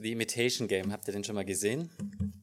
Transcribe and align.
The 0.00 0.12
Imitation 0.12 0.66
Game. 0.66 0.92
Habt 0.92 1.06
ihr 1.08 1.12
den 1.12 1.24
schon 1.24 1.34
mal 1.34 1.44
gesehen? 1.44 1.90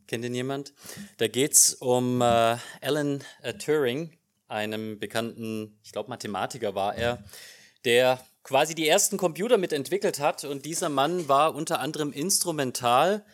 Kennt 0.07 0.23
ihn 0.23 0.35
jemand? 0.35 0.73
Da 1.17 1.27
geht 1.27 1.53
es 1.53 1.73
um 1.73 2.21
äh, 2.21 2.57
Alan 2.81 3.23
äh, 3.41 3.53
Turing, 3.55 4.11
einem 4.47 4.99
bekannten, 4.99 5.79
ich 5.83 5.91
glaube 5.91 6.09
Mathematiker 6.09 6.75
war 6.75 6.95
er, 6.95 7.23
der 7.83 8.23
quasi 8.43 8.75
die 8.75 8.87
ersten 8.87 9.17
Computer 9.17 9.57
mitentwickelt 9.57 10.19
hat. 10.19 10.43
Und 10.43 10.65
dieser 10.65 10.89
Mann 10.89 11.27
war 11.27 11.55
unter 11.55 11.79
anderem 11.79 12.13
instrumental 12.13 13.25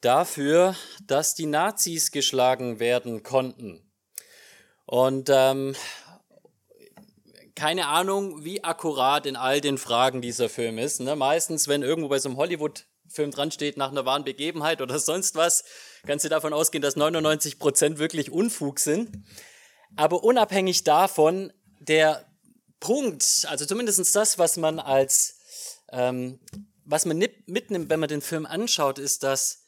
dafür, 0.00 0.74
dass 1.06 1.34
die 1.34 1.46
Nazis 1.46 2.10
geschlagen 2.10 2.80
werden 2.80 3.22
konnten. 3.22 3.82
Und 4.86 5.28
ähm, 5.30 5.74
keine 7.54 7.88
Ahnung, 7.88 8.44
wie 8.44 8.64
akkurat 8.64 9.26
in 9.26 9.36
all 9.36 9.60
den 9.60 9.76
Fragen 9.78 10.22
dieser 10.22 10.48
Film 10.48 10.78
ist. 10.78 11.00
Ne? 11.00 11.14
Meistens, 11.14 11.68
wenn 11.68 11.82
irgendwo 11.82 12.08
bei 12.08 12.18
so 12.18 12.28
einem 12.28 12.36
Hollywood-Film 13.06 13.30
dran 13.30 13.50
steht, 13.50 13.76
nach 13.76 13.90
einer 13.90 14.04
wahren 14.04 14.24
Begebenheit 14.24 14.80
oder 14.80 14.98
sonst 14.98 15.34
was, 15.34 15.64
kannst 16.06 16.24
du 16.24 16.28
davon 16.28 16.52
ausgehen, 16.52 16.82
dass 16.82 16.96
99 16.96 17.58
Prozent 17.58 17.98
wirklich 17.98 18.30
Unfug 18.30 18.78
sind. 18.78 19.10
Aber 19.96 20.24
unabhängig 20.24 20.84
davon, 20.84 21.52
der 21.80 22.26
Punkt, 22.80 23.46
also 23.48 23.64
zumindest 23.64 24.14
das, 24.14 24.38
was 24.38 24.56
man 24.56 24.78
als, 24.78 25.38
ähm, 25.90 26.40
was 26.84 27.06
man 27.06 27.18
mitnimmt, 27.46 27.90
wenn 27.90 28.00
man 28.00 28.08
den 28.08 28.20
Film 28.20 28.46
anschaut, 28.46 28.98
ist, 28.98 29.22
dass 29.22 29.62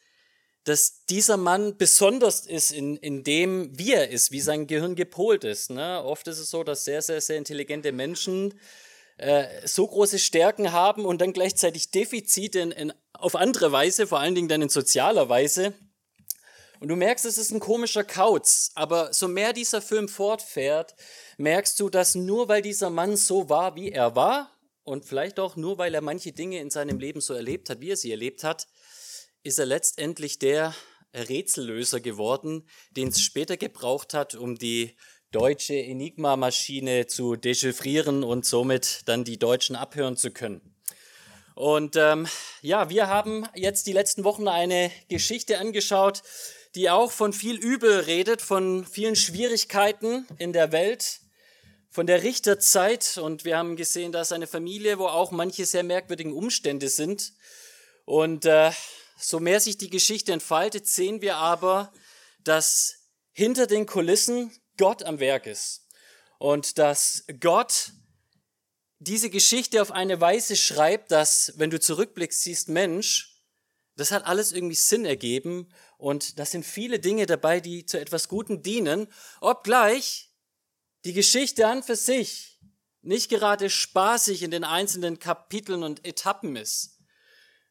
dass 0.65 1.07
dieser 1.07 1.39
Mann 1.39 1.79
besonders 1.79 2.45
ist 2.45 2.73
in, 2.73 2.99
in 2.99 3.25
dem, 3.25 3.79
wie 3.79 3.95
er 3.95 4.11
ist, 4.11 4.33
wie 4.33 4.41
sein 4.41 4.67
Gehirn 4.67 4.97
gepolt 4.97 5.43
ist. 5.45 5.71
Ne? 5.71 6.05
Oft 6.05 6.29
ist 6.29 6.39
es 6.39 6.51
so, 6.51 6.63
dass 6.63 6.85
sehr, 6.85 7.01
sehr, 7.01 7.23
sehr 7.23 7.39
intelligente 7.39 7.91
Menschen 7.91 8.53
äh, 9.19 9.67
so 9.67 9.87
große 9.87 10.19
Stärken 10.19 10.73
haben 10.73 11.05
und 11.05 11.21
dann 11.21 11.33
gleichzeitig 11.33 11.91
Defizite 11.91 12.61
in, 12.61 12.71
in, 12.71 12.93
auf 13.13 13.37
andere 13.37 13.73
Weise, 13.73 14.07
vor 14.07 14.21
allen 14.21 14.35
Dingen 14.35 14.49
dann 14.49 14.63
in 14.63 14.69
sozialer 14.69 15.29
Weise. 15.29 15.75
Und 16.81 16.89
du 16.89 16.97
merkst, 16.97 17.25
es 17.25 17.39
ist 17.39 17.51
ein 17.51 17.61
komischer 17.61 18.05
Kauz, 18.05 18.71
aber 18.75 19.13
so 19.13 19.27
mehr 19.27 19.53
dieser 19.53 19.83
Film 19.83 20.09
fortfährt, 20.09 20.95
merkst 21.37 21.79
du, 21.81 21.89
dass 21.89 22.15
nur 22.15 22.49
weil 22.49 22.63
dieser 22.63 22.91
Mann 22.91 23.17
so 23.17 23.49
war, 23.49 23.75
wie 23.75 23.91
er 23.91 24.15
war, 24.15 24.55
und 24.85 25.05
vielleicht 25.05 25.39
auch 25.39 25.57
nur 25.57 25.77
weil 25.77 25.95
er 25.95 26.01
manche 26.01 26.33
Dinge 26.33 26.61
in 26.61 26.71
seinem 26.71 26.99
Leben 26.99 27.21
so 27.21 27.35
erlebt 27.35 27.69
hat, 27.69 27.81
wie 27.81 27.91
er 27.91 27.97
sie 27.97 28.11
erlebt 28.11 28.43
hat, 28.43 28.67
ist 29.43 29.59
er 29.59 29.67
letztendlich 29.67 30.39
der 30.39 30.75
Rätsellöser 31.15 32.01
geworden, 32.01 32.67
den 32.93 33.09
es 33.09 33.21
später 33.21 33.57
gebraucht 33.57 34.15
hat, 34.15 34.35
um 34.35 34.57
die 34.57 34.97
deutsche 35.31 35.75
Enigma-Maschine 35.75 37.07
zu 37.07 37.37
dechiffrieren 37.37 38.25
und 38.25 38.47
somit 38.47 39.03
dann 39.07 39.25
die 39.25 39.39
Deutschen 39.39 39.77
abhören 39.77 40.17
zu 40.17 40.31
können. 40.31 40.75
Und 41.55 41.97
ähm, 41.97 42.29
ja, 42.63 42.89
wir 42.89 43.09
haben 43.09 43.47
jetzt 43.55 43.87
die 43.89 43.93
letzten 43.93 44.25
Wochen 44.25 44.47
eine 44.47 44.93
Geschichte 45.09 45.59
angeschaut, 45.59 46.23
die 46.75 46.89
auch 46.89 47.11
von 47.11 47.33
viel 47.33 47.57
Übel 47.57 48.01
redet, 48.01 48.43
von 48.43 48.85
vielen 48.85 49.17
Schwierigkeiten 49.17 50.27
in 50.39 50.53
der 50.53 50.71
Welt, 50.71 51.21
von 51.91 52.07
der 52.07 52.23
Richterzeit. 52.23 53.19
Und 53.19 53.45
wir 53.45 53.59
haben 53.59 53.75
gesehen, 53.75 54.13
dass 54.13 54.31
eine 54.31 54.47
Familie, 54.47 54.99
wo 55.01 55.07
auch 55.07 55.33
manche 55.33 55.67
sehr 55.67 55.83
merkwürdigen 55.83 56.33
Umstände 56.33 56.89
sind. 56.89 57.33
Und 58.05 58.45
äh, 58.45 58.71
so 59.19 59.41
mehr 59.41 59.59
sich 59.59 59.77
die 59.77 59.91
Geschichte 59.91 60.33
entfaltet, 60.33 60.87
sehen 60.87 61.21
wir 61.23 61.37
aber, 61.37 61.93
dass 62.45 62.95
hinter 63.33 63.67
den 63.67 63.87
Kulissen 63.87 64.53
Gott 64.79 65.03
am 65.03 65.21
Werk 65.21 65.47
ist 65.47 65.87
und 66.39 66.79
dass 66.79 67.25
Gott 67.41 67.93
diese 69.01 69.31
Geschichte 69.31 69.83
auf 69.83 69.91
eine 69.91 70.21
Weise 70.21 70.57
schreibt, 70.57 71.13
dass, 71.13 71.53
wenn 71.57 71.71
du 71.71 71.79
zurückblickst, 71.79 72.43
siehst, 72.43 72.69
Mensch, 72.69 73.43
das 73.97 74.11
hat 74.11 74.27
alles 74.27 74.53
irgendwie 74.53 74.77
Sinn 74.77 75.05
ergeben 75.05 75.69
und 75.99 76.39
das 76.39 76.53
sind 76.53 76.65
viele 76.65 76.99
Dinge 76.99 77.27
dabei, 77.27 77.61
die 77.61 77.85
zu 77.85 78.01
etwas 78.01 78.29
Guten 78.29 78.63
dienen, 78.63 79.09
obgleich 79.41 80.33
die 81.05 81.13
Geschichte 81.13 81.67
an 81.67 81.83
für 81.83 81.97
sich 81.97 82.59
nicht 83.03 83.31
gerade 83.31 83.71
spaßig 83.71 84.43
in 84.43 84.51
den 84.51 84.65
einzelnen 84.65 85.19
Kapiteln 85.19 85.83
und 85.83 86.05
Etappen 86.05 86.57
ist. 86.57 86.99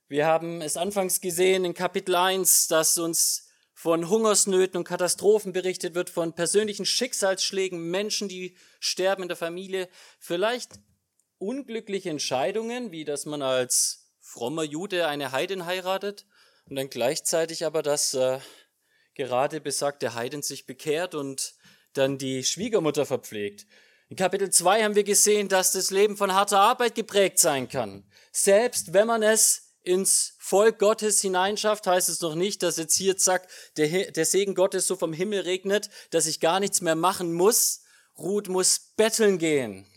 Wir 0.07 0.25
haben 0.25 0.61
es 0.61 0.77
anfangs 0.77 1.19
gesehen 1.19 1.65
in 1.65 1.73
Kapitel 1.73 2.15
1, 2.15 2.67
dass 2.67 2.97
uns 2.97 3.46
von 3.77 4.09
Hungersnöten 4.09 4.75
und 4.75 4.85
Katastrophen 4.85 5.53
berichtet 5.53 5.93
wird, 5.93 6.09
von 6.09 6.33
persönlichen 6.33 6.83
Schicksalsschlägen, 6.83 7.79
Menschen, 7.79 8.27
die 8.27 8.57
sterben 8.79 9.21
in 9.21 9.27
der 9.27 9.37
Familie, 9.37 9.87
vielleicht 10.17 10.79
unglückliche 11.37 12.09
Entscheidungen, 12.09 12.91
wie 12.91 13.05
dass 13.05 13.27
man 13.27 13.43
als 13.43 14.09
frommer 14.19 14.63
Jude 14.63 15.05
eine 15.05 15.31
Heidin 15.31 15.67
heiratet 15.67 16.25
und 16.65 16.75
dann 16.75 16.89
gleichzeitig 16.89 17.67
aber, 17.67 17.83
dass 17.83 18.15
äh, 18.15 18.39
gerade 19.13 19.61
besagte 19.61 20.15
Heidin 20.15 20.41
sich 20.41 20.65
bekehrt 20.65 21.13
und 21.13 21.53
dann 21.93 22.17
die 22.17 22.43
Schwiegermutter 22.43 23.05
verpflegt. 23.05 23.67
In 24.09 24.17
Kapitel 24.17 24.49
2 24.49 24.85
haben 24.85 24.95
wir 24.95 25.03
gesehen, 25.03 25.49
dass 25.49 25.73
das 25.73 25.91
Leben 25.91 26.17
von 26.17 26.33
harter 26.33 26.61
Arbeit 26.61 26.95
geprägt 26.95 27.37
sein 27.37 27.69
kann, 27.69 28.09
selbst 28.31 28.93
wenn 28.93 29.05
man 29.05 29.21
es 29.21 29.66
ins 29.87 30.33
Volk 30.37 30.79
Gottes 30.79 31.21
hineinschafft, 31.21 31.87
heißt 31.87 32.09
es 32.09 32.21
noch 32.21 32.35
nicht, 32.35 32.61
dass 32.61 32.77
jetzt 32.77 32.95
hier, 32.95 33.17
zack, 33.17 33.47
der, 33.77 34.11
der 34.11 34.25
Segen 34.25 34.53
Gottes 34.53 34.85
so 34.85 34.97
vom 34.97 35.13
Himmel 35.13 35.41
regnet, 35.41 35.89
dass 36.11 36.27
ich 36.27 36.41
gar 36.41 36.59
nichts 36.59 36.81
mehr 36.81 36.95
machen 36.95 37.33
muss. 37.33 37.83
Ruth 38.17 38.49
muss 38.49 38.93
betteln 38.97 39.37
gehen. 39.37 39.87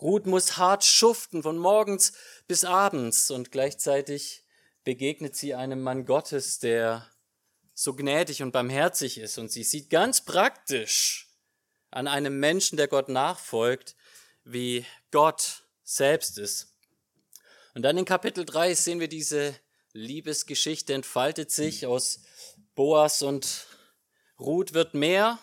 Ruth 0.00 0.26
muss 0.26 0.56
hart 0.56 0.84
schuften 0.84 1.42
von 1.42 1.58
morgens 1.58 2.14
bis 2.46 2.64
abends 2.64 3.30
und 3.30 3.52
gleichzeitig 3.52 4.44
begegnet 4.82 5.36
sie 5.36 5.54
einem 5.54 5.82
Mann 5.82 6.06
Gottes, 6.06 6.58
der 6.58 7.08
so 7.74 7.94
gnädig 7.94 8.42
und 8.42 8.52
barmherzig 8.52 9.18
ist 9.18 9.38
und 9.38 9.52
sie 9.52 9.64
sieht 9.64 9.90
ganz 9.90 10.24
praktisch 10.24 11.28
an 11.90 12.08
einem 12.08 12.40
Menschen, 12.40 12.76
der 12.76 12.88
Gott 12.88 13.08
nachfolgt, 13.08 13.94
wie 14.44 14.86
Gott 15.10 15.64
selbst 15.82 16.38
ist. 16.38 16.73
Und 17.74 17.82
dann 17.82 17.98
in 17.98 18.04
Kapitel 18.04 18.44
3 18.44 18.74
sehen 18.74 19.00
wir 19.00 19.08
diese 19.08 19.54
Liebesgeschichte 19.92 20.94
entfaltet 20.94 21.50
sich 21.50 21.86
aus 21.86 22.20
Boas 22.76 23.22
und 23.22 23.66
Ruth 24.38 24.74
wird 24.74 24.94
mehr. 24.94 25.40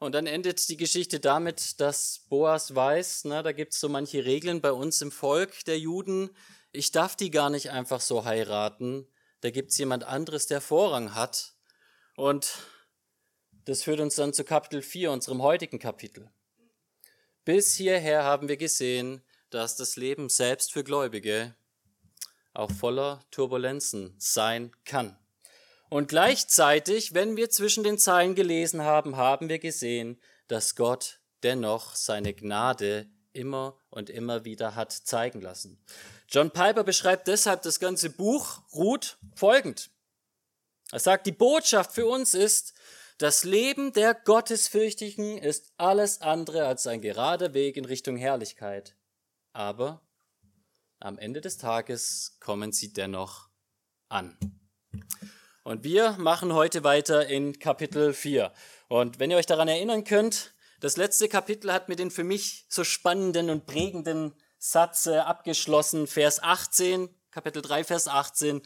Und 0.00 0.12
dann 0.12 0.26
endet 0.26 0.68
die 0.68 0.76
Geschichte 0.76 1.20
damit, 1.20 1.80
dass 1.80 2.26
Boas 2.28 2.74
weiß, 2.74 3.24
na, 3.24 3.42
da 3.42 3.52
gibt 3.52 3.72
es 3.72 3.80
so 3.80 3.88
manche 3.88 4.24
Regeln 4.24 4.60
bei 4.60 4.72
uns 4.72 5.00
im 5.00 5.12
Volk 5.12 5.64
der 5.64 5.78
Juden. 5.78 6.30
Ich 6.72 6.90
darf 6.90 7.14
die 7.14 7.30
gar 7.30 7.50
nicht 7.50 7.70
einfach 7.70 8.00
so 8.00 8.24
heiraten. 8.24 9.06
Da 9.40 9.50
gibt 9.50 9.70
es 9.70 9.78
jemand 9.78 10.04
anderes, 10.04 10.46
der 10.46 10.60
Vorrang 10.60 11.14
hat. 11.14 11.54
Und 12.16 12.52
das 13.64 13.84
führt 13.84 14.00
uns 14.00 14.16
dann 14.16 14.32
zu 14.32 14.42
Kapitel 14.42 14.82
4, 14.82 15.12
unserem 15.12 15.42
heutigen 15.42 15.78
Kapitel. 15.78 16.32
Bis 17.44 17.74
hierher 17.74 18.24
haben 18.24 18.48
wir 18.48 18.56
gesehen, 18.56 19.22
dass 19.50 19.76
das 19.76 19.96
Leben 19.96 20.28
selbst 20.28 20.72
für 20.72 20.84
Gläubige 20.84 21.54
auch 22.54 22.70
voller 22.70 23.24
Turbulenzen 23.30 24.14
sein 24.18 24.72
kann. 24.84 25.16
Und 25.90 26.08
gleichzeitig, 26.08 27.14
wenn 27.14 27.36
wir 27.36 27.50
zwischen 27.50 27.84
den 27.84 27.98
Zeilen 27.98 28.34
gelesen 28.34 28.82
haben, 28.82 29.16
haben 29.16 29.48
wir 29.48 29.58
gesehen, 29.58 30.20
dass 30.48 30.76
Gott 30.76 31.20
dennoch 31.42 31.94
seine 31.94 32.34
Gnade 32.34 33.08
immer 33.32 33.78
und 33.90 34.10
immer 34.10 34.44
wieder 34.44 34.74
hat 34.74 34.92
zeigen 34.92 35.40
lassen. 35.40 35.82
John 36.28 36.50
Piper 36.50 36.84
beschreibt 36.84 37.28
deshalb 37.28 37.62
das 37.62 37.80
ganze 37.80 38.10
Buch 38.10 38.60
Ruth 38.74 39.18
folgend. 39.34 39.90
Er 40.90 40.98
sagt, 40.98 41.26
die 41.26 41.32
Botschaft 41.32 41.92
für 41.92 42.06
uns 42.06 42.34
ist, 42.34 42.74
das 43.18 43.44
Leben 43.44 43.92
der 43.92 44.14
Gottesfürchtigen 44.14 45.38
ist 45.38 45.72
alles 45.76 46.20
andere 46.20 46.66
als 46.66 46.86
ein 46.86 47.00
gerader 47.00 47.54
Weg 47.54 47.76
in 47.76 47.84
Richtung 47.84 48.16
Herrlichkeit 48.16 48.97
aber 49.58 50.00
am 51.00 51.18
Ende 51.18 51.40
des 51.40 51.58
Tages 51.58 52.36
kommen 52.38 52.70
sie 52.70 52.92
dennoch 52.92 53.48
an. 54.08 54.38
Und 55.64 55.82
wir 55.82 56.12
machen 56.12 56.52
heute 56.52 56.84
weiter 56.84 57.26
in 57.26 57.58
Kapitel 57.58 58.14
4. 58.14 58.52
Und 58.86 59.18
wenn 59.18 59.32
ihr 59.32 59.36
euch 59.36 59.46
daran 59.46 59.66
erinnern 59.66 60.04
könnt, 60.04 60.54
das 60.80 60.96
letzte 60.96 61.28
Kapitel 61.28 61.72
hat 61.72 61.88
mit 61.88 61.98
den 61.98 62.12
für 62.12 62.22
mich 62.22 62.66
so 62.68 62.84
spannenden 62.84 63.50
und 63.50 63.66
prägenden 63.66 64.32
Satz 64.58 65.08
abgeschlossen, 65.08 66.06
Vers 66.06 66.40
18, 66.40 67.08
Kapitel 67.32 67.60
3, 67.60 67.82
Vers 67.82 68.06
18. 68.06 68.62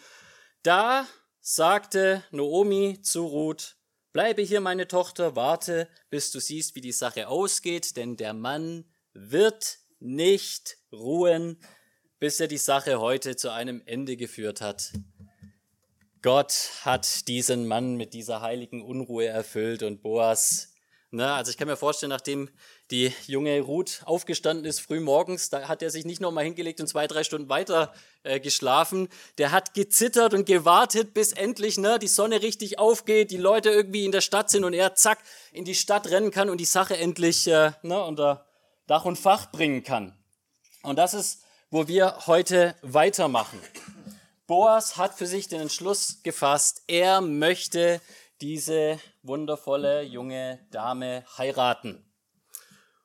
Da 0.62 1.06
sagte 1.40 2.22
Noomi 2.32 3.00
zu 3.00 3.24
Ruth, 3.24 3.78
bleibe 4.12 4.42
hier, 4.42 4.60
meine 4.60 4.86
Tochter, 4.88 5.36
warte, 5.36 5.88
bis 6.10 6.30
du 6.32 6.38
siehst, 6.38 6.74
wie 6.74 6.82
die 6.82 6.92
Sache 6.92 7.28
ausgeht, 7.28 7.96
denn 7.96 8.18
der 8.18 8.34
Mann 8.34 8.84
wird 9.14 9.78
nicht 9.98 10.81
ruhen, 10.92 11.58
bis 12.18 12.38
er 12.40 12.48
die 12.48 12.58
Sache 12.58 13.00
heute 13.00 13.36
zu 13.36 13.50
einem 13.50 13.82
Ende 13.84 14.16
geführt 14.16 14.60
hat. 14.60 14.92
Gott 16.22 16.70
hat 16.82 17.26
diesen 17.26 17.66
Mann 17.66 17.96
mit 17.96 18.14
dieser 18.14 18.42
heiligen 18.42 18.82
Unruhe 18.82 19.26
erfüllt 19.26 19.82
und 19.82 20.02
Boas, 20.02 20.72
ne, 21.10 21.32
also 21.32 21.50
ich 21.50 21.58
kann 21.58 21.66
mir 21.66 21.76
vorstellen, 21.76 22.10
nachdem 22.10 22.48
die 22.92 23.12
junge 23.26 23.60
Ruth 23.60 24.02
aufgestanden 24.04 24.64
ist 24.64 24.80
früh 24.80 25.00
morgens, 25.00 25.50
da 25.50 25.66
hat 25.66 25.82
er 25.82 25.90
sich 25.90 26.04
nicht 26.04 26.20
nochmal 26.20 26.44
hingelegt 26.44 26.80
und 26.80 26.86
zwei, 26.86 27.06
drei 27.06 27.24
Stunden 27.24 27.48
weiter 27.48 27.92
äh, 28.22 28.38
geschlafen. 28.38 29.08
Der 29.38 29.50
hat 29.50 29.74
gezittert 29.74 30.32
und 30.32 30.46
gewartet, 30.46 31.12
bis 31.14 31.32
endlich 31.32 31.78
ne, 31.78 31.98
die 31.98 32.08
Sonne 32.08 32.42
richtig 32.42 32.78
aufgeht, 32.78 33.30
die 33.30 33.36
Leute 33.36 33.70
irgendwie 33.70 34.04
in 34.04 34.12
der 34.12 34.20
Stadt 34.20 34.48
sind 34.48 34.64
und 34.64 34.74
er 34.74 34.94
zack 34.94 35.18
in 35.52 35.64
die 35.64 35.74
Stadt 35.74 36.08
rennen 36.08 36.30
kann 36.30 36.50
und 36.50 36.58
die 36.58 36.66
Sache 36.66 36.96
endlich 36.96 37.48
äh, 37.48 37.72
ne, 37.82 38.04
unter 38.04 38.46
Dach 38.86 39.04
und 39.04 39.18
Fach 39.18 39.50
bringen 39.50 39.82
kann. 39.82 40.21
Und 40.82 40.96
das 40.96 41.14
ist, 41.14 41.44
wo 41.70 41.88
wir 41.88 42.26
heute 42.26 42.74
weitermachen. 42.82 43.60
Boas 44.46 44.96
hat 44.96 45.14
für 45.14 45.26
sich 45.26 45.48
den 45.48 45.60
Entschluss 45.62 46.22
gefasst, 46.22 46.82
er 46.86 47.20
möchte 47.20 48.00
diese 48.40 48.98
wundervolle 49.22 50.02
junge 50.02 50.58
Dame 50.70 51.24
heiraten. 51.38 52.04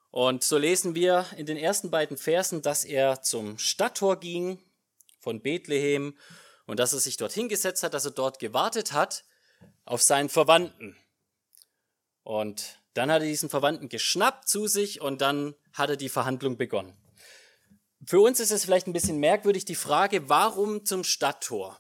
Und 0.10 0.44
so 0.44 0.58
lesen 0.58 0.96
wir 0.96 1.26
in 1.38 1.46
den 1.46 1.58
ersten 1.58 1.92
beiden 1.92 2.18
Versen, 2.18 2.64
dass 2.64 2.84
er 2.84 3.22
zum 3.22 3.60
Stadttor 3.60 4.20
ging 4.20 4.60
von 5.20 5.42
Bethlehem 5.42 6.18
und 6.66 6.80
dass 6.80 6.94
er 6.94 7.00
sich 7.00 7.18
dort 7.18 7.34
hingesetzt 7.34 7.84
hat, 7.84 7.94
dass 7.94 8.06
er 8.06 8.12
dort 8.12 8.40
gewartet 8.40 8.94
hat 8.94 9.24
auf 9.86 10.02
seinen 10.02 10.30
Verwandten. 10.30 10.98
Und 12.24 12.80
dann 12.96 13.12
hat 13.12 13.22
er 13.22 13.28
diesen 13.28 13.50
Verwandten 13.50 13.90
geschnappt 13.90 14.50
zu 14.50 14.66
sich 14.66 15.02
und 15.02 15.22
dann 15.22 15.54
hat 15.74 15.92
er 15.92 15.98
die 15.98 16.10
Verhandlung 16.10 16.58
begonnen. 16.58 16.98
Für 18.06 18.22
uns 18.22 18.40
ist 18.40 18.52
es 18.52 18.64
vielleicht 18.64 18.88
ein 18.88 18.94
bisschen 18.94 19.20
merkwürdig 19.20 19.66
die 19.66 19.76
Frage, 19.76 20.30
warum 20.30 20.86
zum 20.86 21.04
Stadttor? 21.04 21.80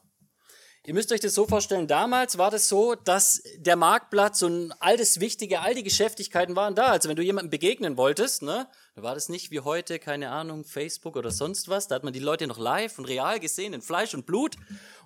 Ihr 0.88 0.94
müsst 0.94 1.12
euch 1.12 1.20
das 1.20 1.36
so 1.36 1.46
vorstellen, 1.46 1.86
damals 1.86 2.38
war 2.38 2.50
das 2.50 2.70
so, 2.70 2.96
dass 2.96 3.44
der 3.58 3.76
Marktplatz 3.76 4.42
und 4.42 4.72
all 4.80 4.96
das 4.96 5.20
Wichtige, 5.20 5.60
all 5.60 5.76
die 5.76 5.84
Geschäftigkeiten 5.84 6.56
waren 6.56 6.76
da. 6.76 6.86
Also 6.88 7.10
wenn 7.10 7.18
du 7.18 7.24
jemandem 7.24 7.50
begegnen 7.50 7.98
wolltest, 7.98 8.42
ne, 8.42 8.70
dann 8.96 9.04
war 9.04 9.14
das 9.14 9.28
nicht 9.28 9.52
wie 9.52 9.60
heute, 9.60 10.00
keine 10.00 10.30
Ahnung, 10.30 10.64
Facebook 10.64 11.18
oder 11.18 11.30
sonst 11.30 11.68
was. 11.68 11.90
Da 11.90 11.96
hat 11.96 12.06
man 12.06 12.14
die 12.14 12.20
Leute 12.20 12.48
noch 12.48 12.58
live 12.58 12.98
und 13.00 13.06
real 13.06 13.42
gesehen, 13.42 13.74
in 13.74 13.82
Fleisch 13.82 14.14
und 14.14 14.26
Blut. 14.26 14.56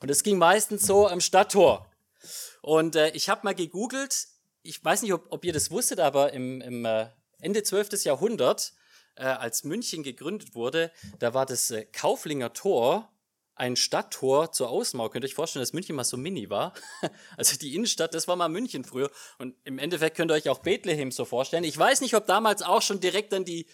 Und 0.01 0.11
das 0.11 0.21
ging 0.21 0.37
meistens 0.37 0.85
so 0.85 1.07
am 1.07 1.19
Stadttor. 1.19 1.89
Und 2.61 2.95
äh, 2.95 3.09
ich 3.09 3.27
habe 3.27 3.41
mal 3.43 3.55
gegoogelt, 3.55 4.27
ich 4.61 4.85
weiß 4.85 5.01
nicht, 5.01 5.13
ob, 5.13 5.25
ob 5.31 5.43
ihr 5.43 5.53
das 5.53 5.71
wusstet, 5.71 5.99
aber 5.99 6.31
im, 6.31 6.61
im 6.61 6.85
äh, 6.85 7.07
Ende 7.39 7.63
12. 7.63 8.03
Jahrhundert, 8.03 8.73
äh, 9.21 9.25
als 9.25 9.63
München 9.63 10.03
gegründet 10.03 10.55
wurde, 10.55 10.91
da 11.19 11.33
war 11.33 11.45
das 11.45 11.69
äh, 11.71 11.85
Kauflinger 11.85 12.53
Tor 12.53 13.07
ein 13.55 13.75
Stadttor 13.75 14.51
zur 14.51 14.69
Außenmauer. 14.69 15.11
Könnt 15.11 15.23
ihr 15.23 15.27
euch 15.27 15.35
vorstellen, 15.35 15.61
dass 15.61 15.73
München 15.73 15.95
mal 15.95 16.03
so 16.03 16.17
mini 16.17 16.49
war? 16.49 16.73
Also 17.37 17.57
die 17.57 17.75
Innenstadt, 17.75 18.15
das 18.15 18.27
war 18.27 18.35
mal 18.35 18.49
München 18.49 18.83
früher. 18.83 19.11
Und 19.37 19.55
im 19.63 19.77
Endeffekt 19.77 20.17
könnt 20.17 20.31
ihr 20.31 20.35
euch 20.35 20.49
auch 20.49 20.59
Bethlehem 20.59 21.11
so 21.11 21.25
vorstellen. 21.25 21.63
Ich 21.63 21.77
weiß 21.77 22.01
nicht, 22.01 22.15
ob 22.15 22.25
damals 22.25 22.63
auch 22.63 22.81
schon 22.81 22.99
direkt 22.99 23.33
dann 23.33 23.45
die, 23.45 23.67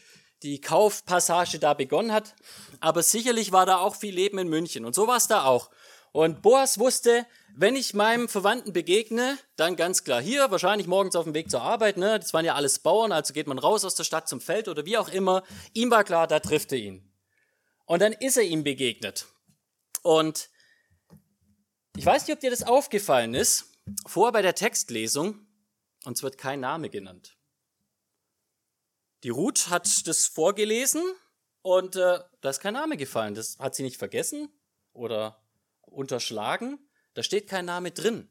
die 0.44 0.60
Kaufpassage 0.60 1.60
da 1.60 1.74
begonnen 1.74 2.12
hat, 2.12 2.36
aber 2.82 3.02
sicherlich 3.02 3.54
war 3.54 3.66
da 3.66 3.78
auch 3.78 3.96
viel 3.96 4.14
Leben 4.14 4.38
in 4.40 4.50
München. 4.50 4.84
Und 4.84 4.94
so 4.94 5.08
war 5.08 5.18
es 5.18 5.28
da 5.28 5.46
auch. 5.46 5.70
Und 6.12 6.42
Boas 6.42 6.80
wusste, 6.80 7.26
wenn 7.59 7.75
ich 7.75 7.95
meinem 7.95 8.30
Verwandten 8.30 8.71
begegne, 8.71 9.36
dann 9.56 9.75
ganz 9.75 10.04
klar 10.04 10.21
hier, 10.21 10.51
wahrscheinlich 10.51 10.86
morgens 10.86 11.15
auf 11.15 11.24
dem 11.24 11.33
Weg 11.33 11.50
zur 11.50 11.63
Arbeit, 11.63 11.98
ne? 11.98 12.19
das 12.19 12.31
waren 12.31 12.45
ja 12.45 12.54
alles 12.54 12.77
Bauern, 12.77 13.12
also 13.12 13.33
geht 13.33 13.48
man 13.48 13.57
raus 13.57 13.83
aus 13.83 13.95
der 13.95 14.04
Stadt 14.04 14.30
zum 14.30 14.39
Feld 14.39 14.68
oder 14.68 14.86
wie 14.86 14.95
auch 14.95 15.09
immer. 15.09 15.42
Ihm 15.74 15.89
war 15.89 16.04
klar, 16.04 16.27
da 16.27 16.39
trifft 16.39 16.71
er 16.71 16.77
ihn. 16.77 17.12
Und 17.86 18.04
dann 18.04 18.13
ist 18.13 18.38
er 18.38 18.44
ihm 18.44 18.63
begegnet. 18.63 19.25
Und 20.04 20.51
ich 21.95 22.06
weiß 22.06 22.27
nicht, 22.27 22.36
ob 22.36 22.39
dir 22.39 22.51
das 22.51 22.62
aufgefallen 22.62 23.33
ist, 23.33 23.74
vor 24.06 24.31
bei 24.31 24.44
der 24.44 24.54
Textlesung, 24.54 25.48
uns 26.06 26.21
wird 26.21 26.38
kein 26.38 26.59
Name 26.59 26.92
genannt. 26.92 27.38
Die 29.24 29.30
Ruth 29.30 29.71
hat 29.71 30.07
das 30.07 30.27
vorgelesen 30.27 31.01
und 31.63 31.95
äh, 31.95 32.19
da 32.42 32.50
ist 32.51 32.59
kein 32.59 32.75
Name 32.75 32.98
gefallen. 32.98 33.33
Das 33.33 33.57
hat 33.57 33.74
sie 33.74 33.81
nicht 33.81 33.98
vergessen 33.98 34.48
oder 34.94 35.42
unterschlagen. 35.81 36.87
Da 37.18 37.24
steht 37.24 37.48
kein 37.48 37.66
Name 37.66 37.90
drin. 37.90 38.30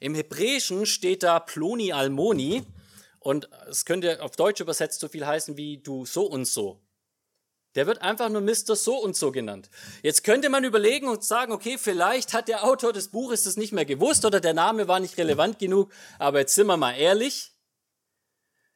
Im 0.00 0.14
Hebräischen 0.14 0.86
steht 0.86 1.22
da 1.22 1.38
Ploni 1.38 1.92
Almoni 1.92 2.64
und 3.18 3.50
es 3.68 3.84
könnte 3.84 4.22
auf 4.22 4.36
Deutsch 4.36 4.62
übersetzt 4.62 5.00
so 5.00 5.08
viel 5.08 5.26
heißen 5.26 5.58
wie 5.58 5.82
du 5.82 6.06
so 6.06 6.24
und 6.24 6.46
so. 6.46 6.80
Der 7.74 7.86
wird 7.86 8.00
einfach 8.00 8.30
nur 8.30 8.40
Mr. 8.40 8.74
So 8.74 8.96
und 8.96 9.16
so 9.16 9.32
genannt. 9.32 9.68
Jetzt 10.02 10.24
könnte 10.24 10.48
man 10.48 10.64
überlegen 10.64 11.08
und 11.08 11.22
sagen, 11.22 11.52
okay, 11.52 11.76
vielleicht 11.76 12.32
hat 12.32 12.48
der 12.48 12.64
Autor 12.64 12.94
des 12.94 13.08
Buches 13.08 13.44
das 13.44 13.58
nicht 13.58 13.72
mehr 13.74 13.84
gewusst 13.84 14.24
oder 14.24 14.40
der 14.40 14.54
Name 14.54 14.88
war 14.88 14.98
nicht 14.98 15.18
relevant 15.18 15.58
genug, 15.58 15.92
aber 16.18 16.38
jetzt 16.38 16.54
sind 16.54 16.68
wir 16.68 16.78
mal 16.78 16.94
ehrlich. 16.94 17.52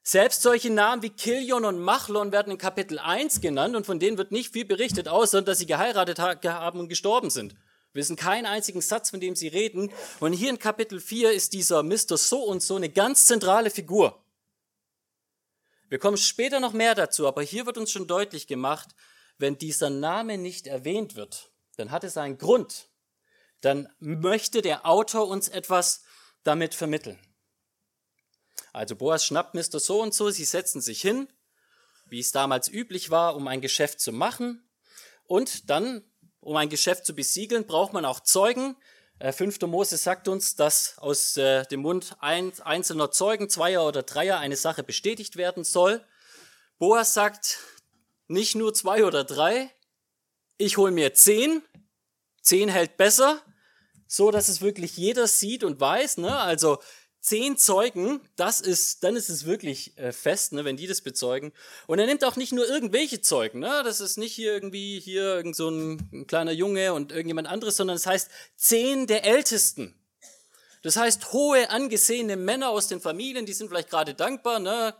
Selbst 0.02 0.42
solche 0.42 0.68
Namen 0.68 1.00
wie 1.00 1.08
Kilion 1.08 1.64
und 1.64 1.78
Machlon 1.78 2.30
werden 2.30 2.52
in 2.52 2.58
Kapitel 2.58 2.98
1 2.98 3.40
genannt 3.40 3.74
und 3.74 3.86
von 3.86 4.00
denen 4.00 4.18
wird 4.18 4.32
nicht 4.32 4.52
viel 4.52 4.66
berichtet, 4.66 5.08
außer 5.08 5.40
dass 5.40 5.56
sie 5.56 5.66
geheiratet 5.66 6.18
haben 6.18 6.78
und 6.78 6.88
gestorben 6.88 7.30
sind. 7.30 7.56
Wir 7.96 8.02
wissen 8.02 8.16
keinen 8.16 8.44
einzigen 8.44 8.82
Satz, 8.82 9.08
von 9.08 9.20
dem 9.20 9.34
sie 9.36 9.48
reden. 9.48 9.90
Und 10.20 10.34
hier 10.34 10.50
in 10.50 10.58
Kapitel 10.58 11.00
4 11.00 11.32
ist 11.32 11.54
dieser 11.54 11.82
Mr. 11.82 12.18
So 12.18 12.44
und 12.44 12.62
so 12.62 12.76
eine 12.76 12.90
ganz 12.90 13.24
zentrale 13.24 13.70
Figur. 13.70 14.22
Wir 15.88 15.98
kommen 15.98 16.18
später 16.18 16.60
noch 16.60 16.74
mehr 16.74 16.94
dazu, 16.94 17.26
aber 17.26 17.40
hier 17.40 17.64
wird 17.64 17.78
uns 17.78 17.90
schon 17.90 18.06
deutlich 18.06 18.46
gemacht, 18.46 18.90
wenn 19.38 19.56
dieser 19.56 19.88
Name 19.88 20.36
nicht 20.36 20.66
erwähnt 20.66 21.16
wird, 21.16 21.50
dann 21.78 21.90
hat 21.90 22.04
es 22.04 22.18
einen 22.18 22.36
Grund. 22.36 22.90
Dann 23.62 23.88
möchte 23.98 24.60
der 24.60 24.84
Autor 24.84 25.28
uns 25.28 25.48
etwas 25.48 26.02
damit 26.42 26.74
vermitteln. 26.74 27.18
Also 28.74 28.94
Boas 28.94 29.24
schnappt 29.24 29.54
Mr. 29.54 29.80
So 29.80 30.02
und 30.02 30.12
so, 30.12 30.28
sie 30.28 30.44
setzen 30.44 30.82
sich 30.82 31.00
hin, 31.00 31.32
wie 32.04 32.20
es 32.20 32.30
damals 32.30 32.68
üblich 32.68 33.08
war, 33.08 33.36
um 33.36 33.48
ein 33.48 33.62
Geschäft 33.62 34.00
zu 34.00 34.12
machen. 34.12 34.68
Und 35.24 35.70
dann, 35.70 36.04
um 36.46 36.56
ein 36.56 36.68
Geschäft 36.68 37.04
zu 37.04 37.14
besiegeln, 37.14 37.66
braucht 37.66 37.92
man 37.92 38.04
auch 38.04 38.20
Zeugen, 38.20 38.76
5. 39.20 39.62
Äh, 39.62 39.66
Mose 39.66 39.96
sagt 39.96 40.28
uns, 40.28 40.54
dass 40.54 40.96
aus 40.98 41.36
äh, 41.36 41.64
dem 41.64 41.80
Mund 41.80 42.16
einzelner 42.20 43.10
Zeugen, 43.10 43.48
Zweier 43.48 43.84
oder 43.84 44.04
Dreier, 44.04 44.38
eine 44.38 44.56
Sache 44.56 44.84
bestätigt 44.84 45.36
werden 45.36 45.64
soll. 45.64 46.04
Boas 46.78 47.14
sagt, 47.14 47.58
nicht 48.28 48.54
nur 48.54 48.72
zwei 48.74 49.04
oder 49.04 49.24
drei, 49.24 49.70
ich 50.56 50.76
hole 50.76 50.92
mir 50.92 51.14
zehn, 51.14 51.62
zehn 52.42 52.68
hält 52.68 52.96
besser, 52.96 53.42
so 54.06 54.30
dass 54.30 54.48
es 54.48 54.60
wirklich 54.60 54.96
jeder 54.96 55.26
sieht 55.26 55.64
und 55.64 55.80
weiß. 55.80 56.18
Ne? 56.18 56.38
Also 56.38 56.78
zehn 57.26 57.58
Zeugen, 57.58 58.20
das 58.36 58.60
ist, 58.60 59.02
dann 59.02 59.16
ist 59.16 59.28
es 59.30 59.46
wirklich 59.46 59.98
äh, 59.98 60.12
fest, 60.12 60.52
ne, 60.52 60.64
wenn 60.64 60.76
die 60.76 60.86
das 60.86 61.00
bezeugen. 61.00 61.52
Und 61.88 61.98
er 61.98 62.06
nimmt 62.06 62.24
auch 62.24 62.36
nicht 62.36 62.52
nur 62.52 62.68
irgendwelche 62.68 63.20
Zeugen, 63.20 63.58
ne? 63.58 63.82
Das 63.84 64.00
ist 64.00 64.16
nicht 64.16 64.32
hier 64.32 64.52
irgendwie 64.52 65.00
hier 65.00 65.34
irgend 65.34 65.56
so 65.56 65.68
ein, 65.68 66.08
ein 66.12 66.26
kleiner 66.28 66.52
Junge 66.52 66.92
und 66.92 67.10
irgendjemand 67.10 67.48
anderes, 67.48 67.76
sondern 67.76 67.96
es 67.96 68.04
das 68.04 68.12
heißt 68.12 68.30
zehn 68.56 69.08
der 69.08 69.24
Ältesten. 69.24 69.98
Das 70.82 70.96
heißt 70.96 71.32
hohe 71.32 71.68
angesehene 71.70 72.36
Männer 72.36 72.70
aus 72.70 72.86
den 72.86 73.00
Familien, 73.00 73.44
die 73.44 73.54
sind 73.54 73.68
vielleicht 73.68 73.90
gerade 73.90 74.14
dankbar, 74.14 74.60
ne? 74.60 74.94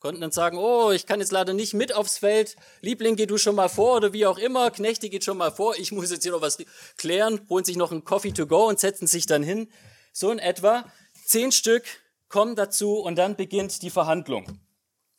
Konnten 0.00 0.20
dann 0.20 0.32
sagen, 0.32 0.58
oh, 0.58 0.90
ich 0.90 1.06
kann 1.06 1.20
jetzt 1.20 1.32
leider 1.32 1.52
nicht 1.54 1.74
mit 1.74 1.92
aufs 1.92 2.18
Feld. 2.18 2.56
Liebling, 2.80 3.14
geh 3.14 3.26
du 3.26 3.38
schon 3.38 3.54
mal 3.54 3.68
vor 3.68 3.96
oder 3.96 4.12
wie 4.12 4.26
auch 4.26 4.38
immer. 4.38 4.72
Knechte 4.72 5.08
geht 5.10 5.24
schon 5.24 5.38
mal 5.38 5.50
vor. 5.52 5.76
Ich 5.76 5.92
muss 5.92 6.10
jetzt 6.10 6.22
hier 6.22 6.32
noch 6.32 6.40
was 6.40 6.58
klären. 6.96 7.40
Holen 7.48 7.64
sich 7.64 7.76
noch 7.76 7.90
einen 7.90 8.04
Coffee 8.04 8.32
to 8.32 8.46
go 8.46 8.68
und 8.68 8.78
setzen 8.78 9.08
sich 9.08 9.26
dann 9.26 9.42
hin. 9.42 9.68
So 10.12 10.30
in 10.30 10.38
etwa. 10.38 10.84
Zehn 11.28 11.52
Stück 11.52 11.84
kommen 12.30 12.56
dazu 12.56 12.94
und 12.94 13.16
dann 13.16 13.36
beginnt 13.36 13.82
die 13.82 13.90
Verhandlung. 13.90 14.60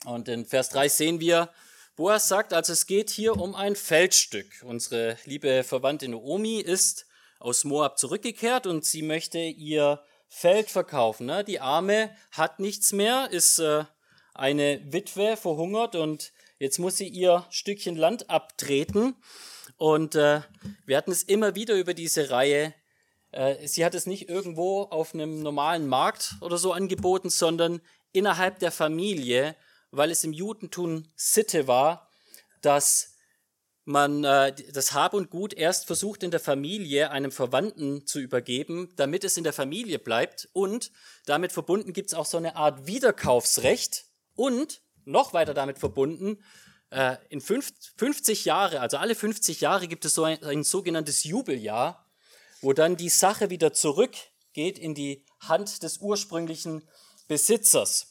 Und 0.05 0.27
in 0.27 0.43
Vers 0.43 0.69
3 0.69 0.89
sehen 0.89 1.19
wir, 1.19 1.51
Boas 1.95 2.27
sagt, 2.27 2.51
also 2.51 2.73
es 2.73 2.87
geht 2.87 3.11
hier 3.11 3.37
um 3.37 3.53
ein 3.53 3.75
Feldstück. 3.75 4.47
Unsere 4.63 5.19
liebe 5.25 5.63
Verwandte 5.63 6.07
Naomi 6.07 6.61
ist 6.61 7.05
aus 7.37 7.63
Moab 7.63 7.99
zurückgekehrt 7.99 8.65
und 8.65 8.85
sie 8.85 9.03
möchte 9.03 9.37
ihr 9.37 10.03
Feld 10.27 10.71
verkaufen. 10.71 11.27
Ne? 11.27 11.43
Die 11.43 11.59
Arme 11.59 12.09
hat 12.31 12.59
nichts 12.59 12.91
mehr, 12.91 13.29
ist 13.29 13.59
äh, 13.59 13.83
eine 14.33 14.81
Witwe, 14.91 15.37
verhungert 15.37 15.95
und 15.95 16.33
jetzt 16.57 16.79
muss 16.79 16.97
sie 16.97 17.07
ihr 17.07 17.45
Stückchen 17.51 17.95
Land 17.95 18.31
abtreten. 18.31 19.15
Und 19.77 20.15
äh, 20.15 20.41
wir 20.87 20.97
hatten 20.97 21.11
es 21.11 21.21
immer 21.21 21.53
wieder 21.53 21.75
über 21.75 21.93
diese 21.93 22.31
Reihe 22.31 22.73
äh, 23.31 23.67
sie 23.67 23.85
hat 23.85 23.95
es 23.95 24.05
nicht 24.05 24.29
irgendwo 24.29 24.83
auf 24.83 25.13
einem 25.13 25.41
normalen 25.41 25.87
Markt 25.87 26.35
oder 26.41 26.57
so 26.57 26.73
angeboten, 26.73 27.29
sondern 27.29 27.81
innerhalb 28.11 28.59
der 28.59 28.71
Familie, 28.71 29.55
weil 29.91 30.11
es 30.11 30.23
im 30.23 30.33
Judentum 30.33 31.03
Sitte 31.15 31.67
war, 31.67 32.09
dass 32.61 33.15
man 33.85 34.23
äh, 34.23 34.53
das 34.71 34.93
Hab 34.93 35.13
und 35.13 35.29
Gut 35.29 35.53
erst 35.53 35.87
versucht 35.87 36.21
in 36.23 36.31
der 36.31 36.39
Familie 36.39 37.11
einem 37.11 37.31
Verwandten 37.31 38.05
zu 38.05 38.19
übergeben, 38.19 38.93
damit 38.95 39.23
es 39.23 39.37
in 39.37 39.43
der 39.43 39.53
Familie 39.53 39.97
bleibt. 39.97 40.47
Und 40.53 40.91
damit 41.25 41.51
verbunden 41.51 41.93
gibt 41.93 42.09
es 42.09 42.13
auch 42.13 42.25
so 42.25 42.37
eine 42.37 42.55
Art 42.55 42.85
Wiederkaufsrecht. 42.85 44.05
Und 44.35 44.81
noch 45.05 45.33
weiter 45.33 45.53
damit 45.53 45.79
verbunden, 45.79 46.37
äh, 46.91 47.17
in 47.29 47.41
50 47.41 48.45
Jahre, 48.45 48.79
also 48.79 48.97
alle 48.97 49.15
50 49.15 49.61
Jahre 49.61 49.87
gibt 49.87 50.05
es 50.05 50.13
so 50.13 50.23
ein, 50.23 50.41
ein 50.43 50.63
sogenanntes 50.63 51.23
Jubeljahr 51.23 52.08
wo 52.61 52.73
dann 52.73 52.97
die 52.97 53.09
Sache 53.09 53.49
wieder 53.49 53.73
zurückgeht 53.73 54.77
in 54.77 54.95
die 54.95 55.25
Hand 55.39 55.83
des 55.83 55.99
ursprünglichen 55.99 56.87
Besitzers. 57.27 58.07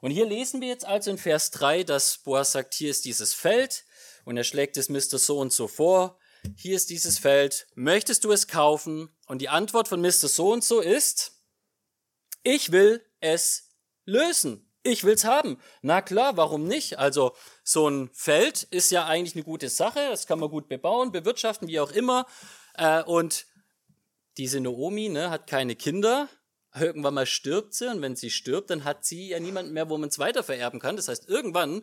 Und 0.00 0.10
hier 0.10 0.26
lesen 0.26 0.60
wir 0.60 0.68
jetzt 0.68 0.84
also 0.84 1.10
in 1.10 1.18
Vers 1.18 1.50
3, 1.52 1.84
dass 1.84 2.18
Boas 2.18 2.52
sagt, 2.52 2.74
hier 2.74 2.90
ist 2.90 3.04
dieses 3.04 3.32
Feld 3.32 3.84
und 4.24 4.36
er 4.36 4.44
schlägt 4.44 4.76
es 4.76 4.88
Mr. 4.88 5.18
So 5.18 5.38
und 5.38 5.52
so 5.52 5.68
vor. 5.68 6.18
Hier 6.56 6.76
ist 6.76 6.90
dieses 6.90 7.18
Feld. 7.18 7.68
Möchtest 7.74 8.24
du 8.24 8.32
es 8.32 8.48
kaufen? 8.48 9.14
Und 9.26 9.38
die 9.38 9.48
Antwort 9.48 9.88
von 9.88 10.00
Mr. 10.00 10.28
So 10.28 10.52
und 10.52 10.64
so 10.64 10.80
ist, 10.80 11.40
ich 12.42 12.72
will 12.72 13.04
es 13.20 13.70
lösen. 14.04 14.68
Ich 14.82 15.04
will's 15.04 15.24
haben. 15.24 15.60
Na 15.80 16.02
klar, 16.02 16.36
warum 16.36 16.66
nicht? 16.66 16.98
Also 16.98 17.36
so 17.62 17.88
ein 17.88 18.10
Feld 18.12 18.64
ist 18.64 18.90
ja 18.90 19.06
eigentlich 19.06 19.36
eine 19.36 19.44
gute 19.44 19.68
Sache. 19.68 20.00
Das 20.10 20.26
kann 20.26 20.40
man 20.40 20.50
gut 20.50 20.68
bebauen, 20.68 21.12
bewirtschaften, 21.12 21.68
wie 21.68 21.78
auch 21.78 21.92
immer. 21.92 22.26
Äh, 22.74 23.02
und 23.02 23.46
diese 24.36 24.60
Naomi 24.60 25.08
ne, 25.08 25.30
hat 25.30 25.46
keine 25.46 25.76
Kinder. 25.76 26.28
Irgendwann 26.74 27.14
mal 27.14 27.26
stirbt 27.26 27.74
sie 27.74 27.90
und 27.90 28.00
wenn 28.00 28.16
sie 28.16 28.30
stirbt, 28.30 28.70
dann 28.70 28.84
hat 28.84 29.04
sie 29.04 29.28
ja 29.28 29.40
niemanden 29.40 29.72
mehr, 29.72 29.90
wo 29.90 29.98
man 29.98 30.08
es 30.08 30.18
weitervererben 30.18 30.80
kann. 30.80 30.96
Das 30.96 31.08
heißt, 31.08 31.28
irgendwann 31.28 31.82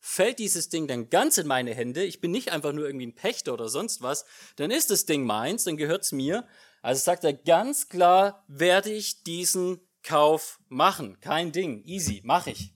fällt 0.00 0.38
dieses 0.38 0.68
Ding 0.68 0.86
dann 0.86 1.08
ganz 1.08 1.38
in 1.38 1.46
meine 1.46 1.74
Hände. 1.74 2.04
Ich 2.04 2.20
bin 2.20 2.30
nicht 2.30 2.52
einfach 2.52 2.72
nur 2.72 2.86
irgendwie 2.86 3.06
ein 3.06 3.14
Pächter 3.14 3.54
oder 3.54 3.68
sonst 3.68 4.02
was. 4.02 4.26
Dann 4.56 4.70
ist 4.70 4.90
das 4.90 5.06
Ding 5.06 5.24
meins, 5.24 5.64
dann 5.64 5.78
gehört's 5.78 6.12
mir. 6.12 6.46
Also 6.82 7.02
sagt 7.02 7.24
er 7.24 7.32
ganz 7.32 7.88
klar, 7.88 8.44
werde 8.48 8.92
ich 8.92 9.22
diesen 9.22 9.80
Kauf 10.02 10.60
machen. 10.68 11.18
Kein 11.20 11.52
Ding. 11.52 11.82
Easy. 11.84 12.20
Mache 12.24 12.50
ich. 12.50 12.74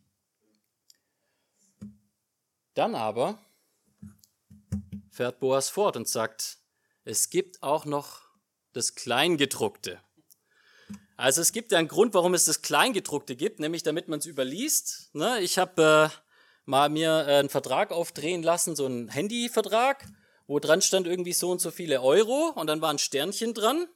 Dann 2.75 2.95
aber 2.95 3.39
fährt 5.11 5.41
Boas 5.41 5.69
fort 5.69 5.97
und 5.97 6.09
sagt, 6.09 6.59
es 7.05 7.31
gibt 7.31 7.63
auch 7.63 7.85
noch 7.85 8.21
das 8.73 8.95
Kleingedruckte. 8.95 10.01
Also 11.17 11.41
es 11.41 11.53
gibt 11.53 11.73
ja 11.73 11.79
einen 11.79 11.89
Grund, 11.89 12.15
warum 12.15 12.35
es 12.35 12.45
das 12.47 12.63
Kleingedruckte 12.63 13.37
gibt, 13.37 13.61
nämlich 13.61 13.83
damit 13.83 14.09
man 14.09 14.19
es 14.19 14.27
überliest. 14.27 15.11
Ne? 15.15 15.41
Ich 15.41 15.59
habe 15.59 16.11
äh, 16.11 16.17
mal 16.65 16.89
mir 16.89 17.27
äh, 17.29 17.37
einen 17.37 17.49
Vertrag 17.49 17.93
aufdrehen 17.93 18.43
lassen, 18.43 18.75
so 18.77 18.87
einen 18.87 19.09
Handyvertrag, 19.09 20.07
wo 20.47 20.59
dran 20.59 20.83
stand 20.83 21.07
irgendwie 21.07 21.33
so 21.33 21.51
und 21.51 21.61
so 21.61 21.71
viele 21.71 22.03
Euro 22.03 22.53
und 22.55 22.67
dann 22.67 22.81
war 22.81 22.91
ein 22.91 22.99
Sternchen 22.99 23.55
dran 23.55 23.87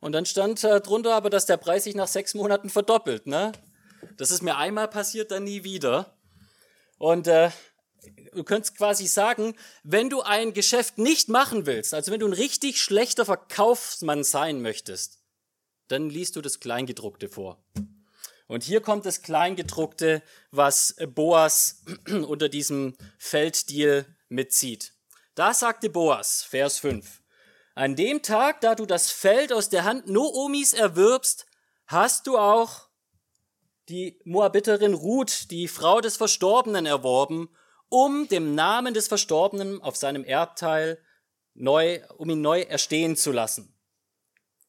und 0.00 0.12
dann 0.12 0.26
stand 0.26 0.62
äh, 0.64 0.80
drunter 0.80 1.14
aber, 1.14 1.30
dass 1.30 1.46
der 1.46 1.56
Preis 1.56 1.84
sich 1.84 1.94
nach 1.94 2.08
sechs 2.08 2.34
Monaten 2.34 2.70
verdoppelt. 2.70 3.26
Ne? 3.26 3.52
Das 4.16 4.30
ist 4.30 4.42
mir 4.42 4.56
einmal 4.56 4.88
passiert, 4.88 5.30
dann 5.30 5.44
nie 5.44 5.64
wieder. 5.64 6.16
Und 6.98 7.28
äh, 7.28 7.50
du 8.32 8.44
könntest 8.44 8.76
quasi 8.76 9.06
sagen, 9.06 9.54
wenn 9.82 10.10
du 10.10 10.22
ein 10.22 10.52
Geschäft 10.52 10.98
nicht 10.98 11.28
machen 11.28 11.66
willst, 11.66 11.94
also 11.94 12.12
wenn 12.12 12.20
du 12.20 12.26
ein 12.26 12.32
richtig 12.32 12.80
schlechter 12.80 13.24
Verkaufsmann 13.24 14.24
sein 14.24 14.62
möchtest, 14.62 15.18
dann 15.88 16.10
liest 16.10 16.36
du 16.36 16.40
das 16.40 16.60
Kleingedruckte 16.60 17.28
vor. 17.28 17.62
Und 18.46 18.64
hier 18.64 18.80
kommt 18.80 19.04
das 19.04 19.22
Kleingedruckte, 19.22 20.22
was 20.50 20.96
Boas 21.14 21.82
unter 22.08 22.48
diesem 22.48 22.96
Felddeal 23.18 24.06
mitzieht. 24.28 24.94
Da 25.34 25.52
sagte 25.54 25.90
Boas, 25.90 26.42
Vers 26.42 26.78
5, 26.78 27.22
an 27.74 27.94
dem 27.94 28.22
Tag, 28.22 28.60
da 28.60 28.74
du 28.74 28.86
das 28.86 29.10
Feld 29.10 29.52
aus 29.52 29.68
der 29.68 29.84
Hand 29.84 30.08
Noomis 30.08 30.72
erwirbst, 30.72 31.46
hast 31.86 32.26
du 32.26 32.36
auch 32.36 32.88
die 33.88 34.18
Moabiterin 34.24 34.94
Ruth, 34.94 35.50
die 35.50 35.68
Frau 35.68 36.00
des 36.00 36.16
Verstorbenen, 36.16 36.86
erworben, 36.86 37.48
um 37.88 38.28
dem 38.28 38.54
Namen 38.54 38.94
des 38.94 39.08
Verstorbenen 39.08 39.80
auf 39.82 39.96
seinem 39.96 40.24
Erbteil 40.24 41.02
neu, 41.54 42.00
um 42.16 42.30
ihn 42.30 42.40
neu 42.40 42.62
erstehen 42.62 43.16
zu 43.16 43.32
lassen. 43.32 43.74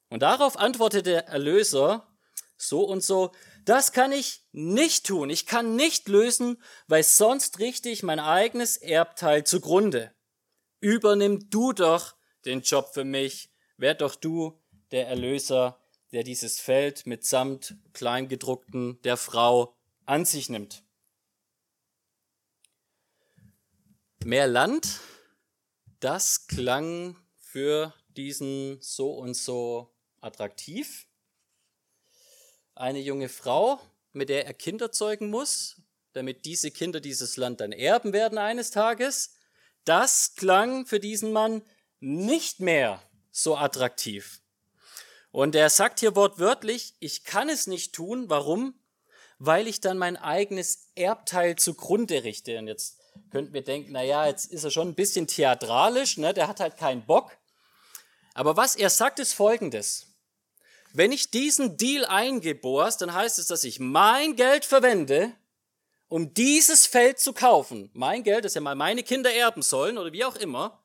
Und 0.10 0.22
darauf 0.22 0.58
antwortete 0.58 1.04
der 1.04 1.28
Erlöser 1.28 2.08
so 2.58 2.84
und 2.84 3.04
so, 3.04 3.32
das 3.66 3.92
kann 3.92 4.12
ich 4.12 4.44
nicht 4.52 5.06
tun, 5.06 5.30
ich 5.30 5.46
kann 5.46 5.76
nicht 5.76 6.08
lösen, 6.08 6.62
weil 6.88 7.04
sonst 7.04 7.60
richte 7.60 7.90
ich 7.90 8.04
mein 8.04 8.20
eigenes 8.20 8.78
Erbteil 8.78 9.44
zugrunde. 9.44 10.14
Übernimm 10.82 11.50
du 11.50 11.74
doch 11.74 12.16
den 12.46 12.62
Job 12.62 12.90
für 12.94 13.04
mich. 13.04 13.52
Werd 13.78 14.02
doch 14.02 14.16
du 14.16 14.60
der 14.92 15.08
Erlöser, 15.08 15.80
der 16.12 16.24
dieses 16.24 16.60
Feld 16.60 17.06
mitsamt 17.06 17.76
Kleingedruckten 17.94 19.02
der 19.04 19.18
Frau 19.18 19.78
an 20.06 20.26
sich 20.26 20.50
nimmt. 20.50 20.84
Mehr 24.26 24.48
Land, 24.48 25.00
das 26.02 26.48
klang 26.48 27.16
für 27.38 27.94
diesen 28.10 28.82
so 28.82 29.14
und 29.14 29.34
so 29.34 29.96
attraktiv. 30.20 31.08
Eine 32.76 33.00
junge 33.00 33.30
Frau, 33.30 33.80
mit 34.12 34.28
der 34.28 34.46
er 34.46 34.54
Kinder 34.54 34.92
zeugen 34.92 35.30
muss, 35.30 35.82
damit 36.12 36.44
diese 36.44 36.70
Kinder 36.70 37.00
dieses 37.00 37.38
Land 37.38 37.62
dann 37.62 37.72
erben 37.72 38.12
werden 38.12 38.38
eines 38.38 38.72
Tages. 38.72 39.36
Das 39.86 40.36
klang 40.36 40.86
für 40.86 41.00
diesen 41.00 41.32
Mann 41.32 41.62
nicht 42.02 42.60
mehr 42.60 43.02
so 43.32 43.56
attraktiv. 43.56 44.42
Und 45.32 45.56
er 45.56 45.70
sagt 45.70 46.02
hier 46.02 46.18
wortwörtlich, 46.18 46.94
ich 47.00 47.24
kann 47.24 47.48
es 47.48 47.68
nicht 47.68 47.96
tun. 47.96 48.30
Warum? 48.30 48.78
Weil 49.38 49.66
ich 49.66 49.80
dann 49.80 49.98
mein 49.98 50.18
eigenes 50.18 50.92
Erbteil 50.96 51.56
zugrunde 51.56 52.26
richte. 52.26 52.60
Und 52.60 52.68
jetzt 52.68 52.99
könnten 53.32 53.54
wir 53.54 53.64
denken, 53.64 53.92
na 53.92 54.04
ja, 54.04 54.28
jetzt 54.28 54.52
ist 54.52 54.64
er 54.64 54.72
schon 54.72 54.90
ein 54.90 54.96
bisschen 54.96 55.28
theatralisch, 55.28 56.18
ne? 56.18 56.34
der 56.34 56.48
hat 56.48 56.60
halt 56.60 56.78
keinen 56.78 57.06
Bock. 57.06 57.38
Aber 58.34 58.58
was 58.58 58.76
er 58.76 58.90
sagt, 58.90 59.20
ist 59.20 59.34
folgendes. 59.34 60.08
Wenn 60.94 61.12
ich 61.12 61.32
diesen 61.32 61.78
Deal 61.78 62.06
eingebohrst, 62.06 63.02
dann 63.02 63.14
heißt 63.14 63.40
es, 63.40 63.48
dass 63.48 63.64
ich 63.64 63.80
mein 63.80 64.36
Geld 64.36 64.66
verwende, 64.66 65.32
um 66.08 66.34
dieses 66.34 66.88
Feld 66.88 67.20
zu 67.20 67.34
kaufen. 67.34 67.92
Mein 67.94 68.24
Geld, 68.24 68.46
das 68.46 68.56
ja 68.56 68.62
mal 68.62 68.76
meine 68.76 69.04
Kinder 69.04 69.32
erben 69.32 69.62
sollen 69.62 69.98
oder 69.98 70.12
wie 70.12 70.26
auch 70.26 70.36
immer 70.36 70.80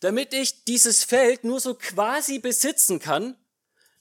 damit 0.00 0.34
ich 0.34 0.64
dieses 0.64 1.04
Feld 1.04 1.44
nur 1.44 1.60
so 1.60 1.74
quasi 1.74 2.38
besitzen 2.38 2.98
kann, 2.98 3.36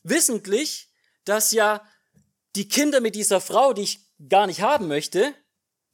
wissentlich, 0.03 0.89
dass 1.23 1.51
ja 1.51 1.85
die 2.55 2.67
Kinder 2.67 3.01
mit 3.01 3.15
dieser 3.15 3.41
Frau, 3.41 3.73
die 3.73 3.83
ich 3.83 3.99
gar 4.29 4.47
nicht 4.47 4.61
haben 4.61 4.87
möchte, 4.87 5.33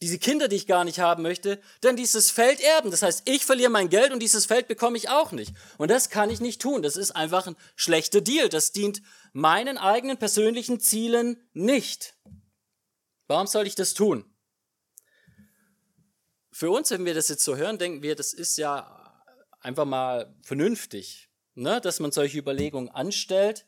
diese 0.01 0.17
Kinder, 0.17 0.48
die 0.48 0.55
ich 0.55 0.65
gar 0.65 0.84
nicht 0.84 1.00
haben 1.00 1.22
möchte, 1.22 1.62
dann 1.81 1.96
dieses 1.96 2.31
Feld 2.31 2.60
erben. 2.60 2.89
Das 2.89 3.03
heißt, 3.03 3.29
ich 3.29 3.46
verliere 3.46 3.70
mein 3.70 3.89
Geld 3.89 4.12
und 4.12 4.20
dieses 4.20 4.48
Feld 4.48 4.67
bekomme 4.67 4.98
ich 4.98 5.10
auch 5.10 5.31
nicht. 5.31 5.53
Und 5.77 5.91
das 5.91 6.10
kann 6.10 6.31
ich 6.31 6.41
nicht 6.41 6.62
tun. 6.62 6.81
Das 6.81 6.98
ist 6.98 7.12
einfach 7.12 7.46
ein 7.46 7.55
schlechter 7.75 8.20
Deal. 8.20 8.50
Das 8.50 8.72
dient 8.72 9.01
meinen 9.31 9.77
eigenen 9.77 10.17
persönlichen 10.17 10.79
Zielen 10.79 11.38
nicht. 11.53 12.15
Warum 13.27 13.46
soll 13.46 13.67
ich 13.67 13.75
das 13.75 13.93
tun? 13.93 14.25
Für 16.51 16.72
uns, 16.72 16.89
wenn 16.89 17.05
wir 17.05 17.13
das 17.13 17.29
jetzt 17.29 17.43
so 17.43 17.55
hören, 17.55 17.77
denken 17.77 18.01
wir, 18.01 18.15
das 18.15 18.34
ist 18.34 18.58
ja 18.58 19.24
einfach 19.62 19.86
mal 19.86 20.36
vernünftig, 20.41 21.29
ne, 21.53 21.79
dass 21.79 22.00
man 22.00 22.12
solche 22.12 22.39
Überlegungen 22.39 22.89
anstellt. 22.89 23.67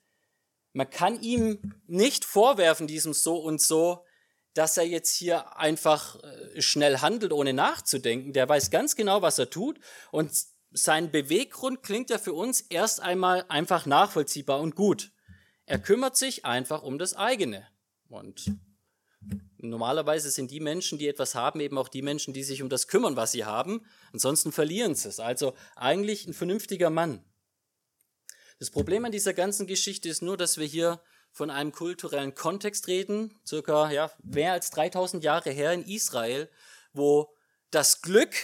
Man 0.74 0.90
kann 0.90 1.22
ihm 1.22 1.76
nicht 1.86 2.26
vorwerfen, 2.26 2.88
diesem 2.88 3.14
so 3.14 3.38
und 3.38 3.62
so, 3.62 4.04
dass 4.54 4.78
er 4.78 4.86
jetzt 4.86 5.16
hier 5.16 5.58
einfach 5.58 6.22
äh, 6.24 6.62
schnell 6.62 7.00
handelt, 7.00 7.34
ohne 7.34 7.54
nachzudenken. 7.54 8.34
Der 8.34 8.48
weiß 8.48 8.70
ganz 8.72 8.96
genau, 8.96 9.22
was 9.22 9.40
er 9.40 9.50
tut. 9.50 9.80
Und 10.12 10.32
sein 10.72 11.12
Beweggrund 11.12 11.84
klingt 11.84 12.10
ja 12.10 12.18
für 12.18 12.34
uns 12.34 12.62
erst 12.62 13.02
einmal 13.02 13.46
einfach 13.50 13.86
nachvollziehbar 13.86 14.60
und 14.60 14.76
gut. 14.76 15.12
Er 15.66 15.80
kümmert 15.80 16.18
sich 16.18 16.46
einfach 16.46 16.84
um 16.84 16.98
das 16.98 17.16
eigene. 17.16 17.68
Und 18.10 18.58
Normalerweise 19.64 20.30
sind 20.30 20.52
die 20.52 20.60
Menschen, 20.60 20.98
die 20.98 21.08
etwas 21.08 21.36
haben, 21.36 21.62
eben 21.62 21.78
auch 21.78 21.88
die 21.88 22.02
Menschen, 22.02 22.34
die 22.34 22.44
sich 22.44 22.62
um 22.62 22.68
das 22.68 22.90
kümmern, 22.90 23.16
was 23.16 23.32
sie 23.32 23.46
haben. 23.46 23.86
Ansonsten 24.12 24.52
verlieren 24.52 24.94
sie 24.94 25.08
es. 25.08 25.22
Also 25.22 25.54
eigentlich 25.76 26.28
ein 26.28 26.34
vernünftiger 26.34 26.90
Mann. 26.90 27.24
Das 28.60 28.72
Problem 28.72 29.06
an 29.06 29.14
dieser 29.14 29.34
ganzen 29.34 29.66
Geschichte 29.66 30.10
ist 30.10 30.22
nur, 30.22 30.36
dass 30.36 30.58
wir 30.58 30.66
hier 30.66 31.02
von 31.34 31.50
einem 31.50 31.72
kulturellen 31.72 32.36
Kontext 32.36 32.88
reden, 32.88 33.38
circa 33.46 33.92
ja, 33.92 34.12
mehr 34.24 34.54
als 34.54 34.70
3000 34.70 35.24
Jahre 35.24 35.50
her 35.50 35.74
in 35.74 35.84
Israel, 35.84 36.50
wo 36.94 37.36
das 37.72 38.02
Glück 38.02 38.36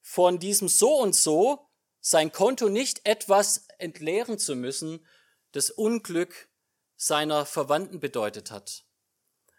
von 0.00 0.38
diesem 0.38 0.68
so 0.68 0.98
und 0.98 1.14
so, 1.14 1.68
sein 2.00 2.32
Konto 2.32 2.70
nicht 2.70 3.06
etwas 3.06 3.66
entleeren 3.78 4.38
zu 4.38 4.56
müssen, 4.56 5.06
das 5.52 5.70
Unglück 5.70 6.48
seiner 6.96 7.44
Verwandten 7.44 8.00
bedeutet 8.00 8.50
hat. 8.50 8.84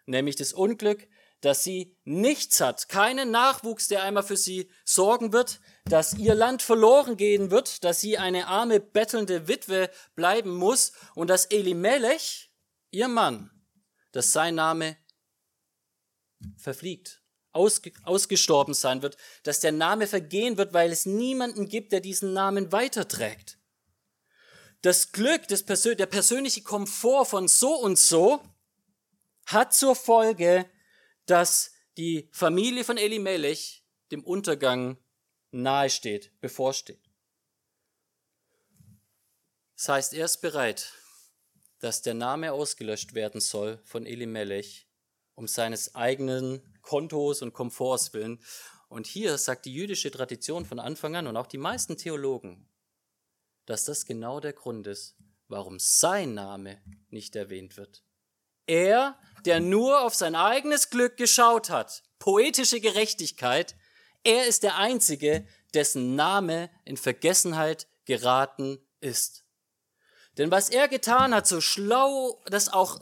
Nämlich 0.06 0.34
das 0.34 0.52
Unglück, 0.52 1.08
dass 1.44 1.62
sie 1.62 1.94
nichts 2.04 2.62
hat, 2.62 2.88
keinen 2.88 3.30
Nachwuchs, 3.30 3.88
der 3.88 4.02
einmal 4.02 4.22
für 4.22 4.36
sie 4.36 4.70
sorgen 4.82 5.34
wird, 5.34 5.60
dass 5.84 6.14
ihr 6.14 6.34
Land 6.34 6.62
verloren 6.62 7.18
gehen 7.18 7.50
wird, 7.50 7.84
dass 7.84 8.00
sie 8.00 8.16
eine 8.16 8.46
arme, 8.46 8.80
bettelnde 8.80 9.46
Witwe 9.46 9.90
bleiben 10.14 10.56
muss 10.56 10.92
und 11.14 11.28
dass 11.28 11.44
Elimelech, 11.44 12.50
ihr 12.90 13.08
Mann, 13.08 13.50
dass 14.12 14.32
sein 14.32 14.54
Name 14.54 14.96
verfliegt, 16.56 17.20
ausge 17.52 17.92
ausgestorben 18.04 18.72
sein 18.72 19.02
wird, 19.02 19.18
dass 19.42 19.60
der 19.60 19.72
Name 19.72 20.06
vergehen 20.06 20.56
wird, 20.56 20.72
weil 20.72 20.90
es 20.92 21.04
niemanden 21.04 21.68
gibt, 21.68 21.92
der 21.92 22.00
diesen 22.00 22.32
Namen 22.32 22.72
weiterträgt. 22.72 23.58
Das 24.80 25.12
Glück, 25.12 25.46
das 25.48 25.62
Persön 25.62 25.98
der 25.98 26.06
persönliche 26.06 26.62
Komfort 26.62 27.26
von 27.26 27.48
so 27.48 27.74
und 27.74 27.98
so 27.98 28.42
hat 29.44 29.74
zur 29.74 29.94
Folge, 29.94 30.64
dass 31.26 31.72
die 31.96 32.28
Familie 32.32 32.84
von 32.84 32.96
Elimelech 32.96 33.84
dem 34.10 34.24
Untergang 34.24 34.98
nahesteht, 35.50 36.32
bevorsteht. 36.40 37.10
Das 39.76 39.88
heißt, 39.88 40.14
er 40.14 40.24
ist 40.26 40.40
bereit, 40.40 40.92
dass 41.78 42.02
der 42.02 42.14
Name 42.14 42.52
ausgelöscht 42.52 43.14
werden 43.14 43.40
soll 43.40 43.80
von 43.84 44.06
Elimelech 44.06 44.88
um 45.34 45.48
seines 45.48 45.94
eigenen 45.94 46.62
Kontos 46.80 47.42
und 47.42 47.52
Komforts 47.52 48.12
willen. 48.14 48.40
Und 48.88 49.06
hier 49.06 49.36
sagt 49.38 49.66
die 49.66 49.74
jüdische 49.74 50.10
Tradition 50.10 50.64
von 50.64 50.78
Anfang 50.78 51.16
an 51.16 51.26
und 51.26 51.36
auch 51.36 51.46
die 51.46 51.58
meisten 51.58 51.96
Theologen, 51.96 52.68
dass 53.66 53.84
das 53.84 54.06
genau 54.06 54.40
der 54.40 54.52
Grund 54.52 54.86
ist, 54.86 55.16
warum 55.48 55.78
sein 55.78 56.34
Name 56.34 56.80
nicht 57.08 57.34
erwähnt 57.34 57.76
wird. 57.76 58.04
Er, 58.66 59.18
der 59.44 59.60
nur 59.60 60.00
auf 60.02 60.14
sein 60.14 60.34
eigenes 60.34 60.90
Glück 60.90 61.16
geschaut 61.16 61.70
hat, 61.70 62.02
poetische 62.18 62.80
Gerechtigkeit, 62.80 63.76
er 64.22 64.46
ist 64.46 64.62
der 64.62 64.76
Einzige, 64.76 65.46
dessen 65.74 66.14
Name 66.14 66.70
in 66.84 66.96
Vergessenheit 66.96 67.86
geraten 68.06 68.78
ist. 69.00 69.44
Denn 70.38 70.50
was 70.50 70.70
er 70.70 70.88
getan 70.88 71.34
hat, 71.34 71.46
so 71.46 71.60
schlau 71.60 72.42
das 72.46 72.72
auch 72.72 73.00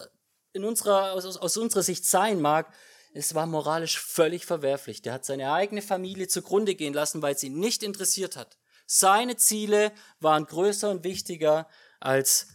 in 0.52 0.64
unserer, 0.64 1.12
aus, 1.12 1.36
aus 1.36 1.56
unserer 1.56 1.82
Sicht 1.82 2.04
sein 2.04 2.40
mag, 2.40 2.72
es 3.14 3.34
war 3.34 3.46
moralisch 3.46 4.00
völlig 4.00 4.46
verwerflich. 4.46 5.02
Der 5.02 5.12
hat 5.12 5.24
seine 5.24 5.52
eigene 5.52 5.82
Familie 5.82 6.28
zugrunde 6.28 6.74
gehen 6.74 6.94
lassen, 6.94 7.22
weil 7.22 7.34
es 7.34 7.42
ihn 7.42 7.58
nicht 7.58 7.82
interessiert 7.82 8.36
hat. 8.36 8.58
Seine 8.86 9.36
Ziele 9.36 9.92
waren 10.20 10.46
größer 10.46 10.90
und 10.90 11.04
wichtiger 11.04 11.68
als 12.00 12.48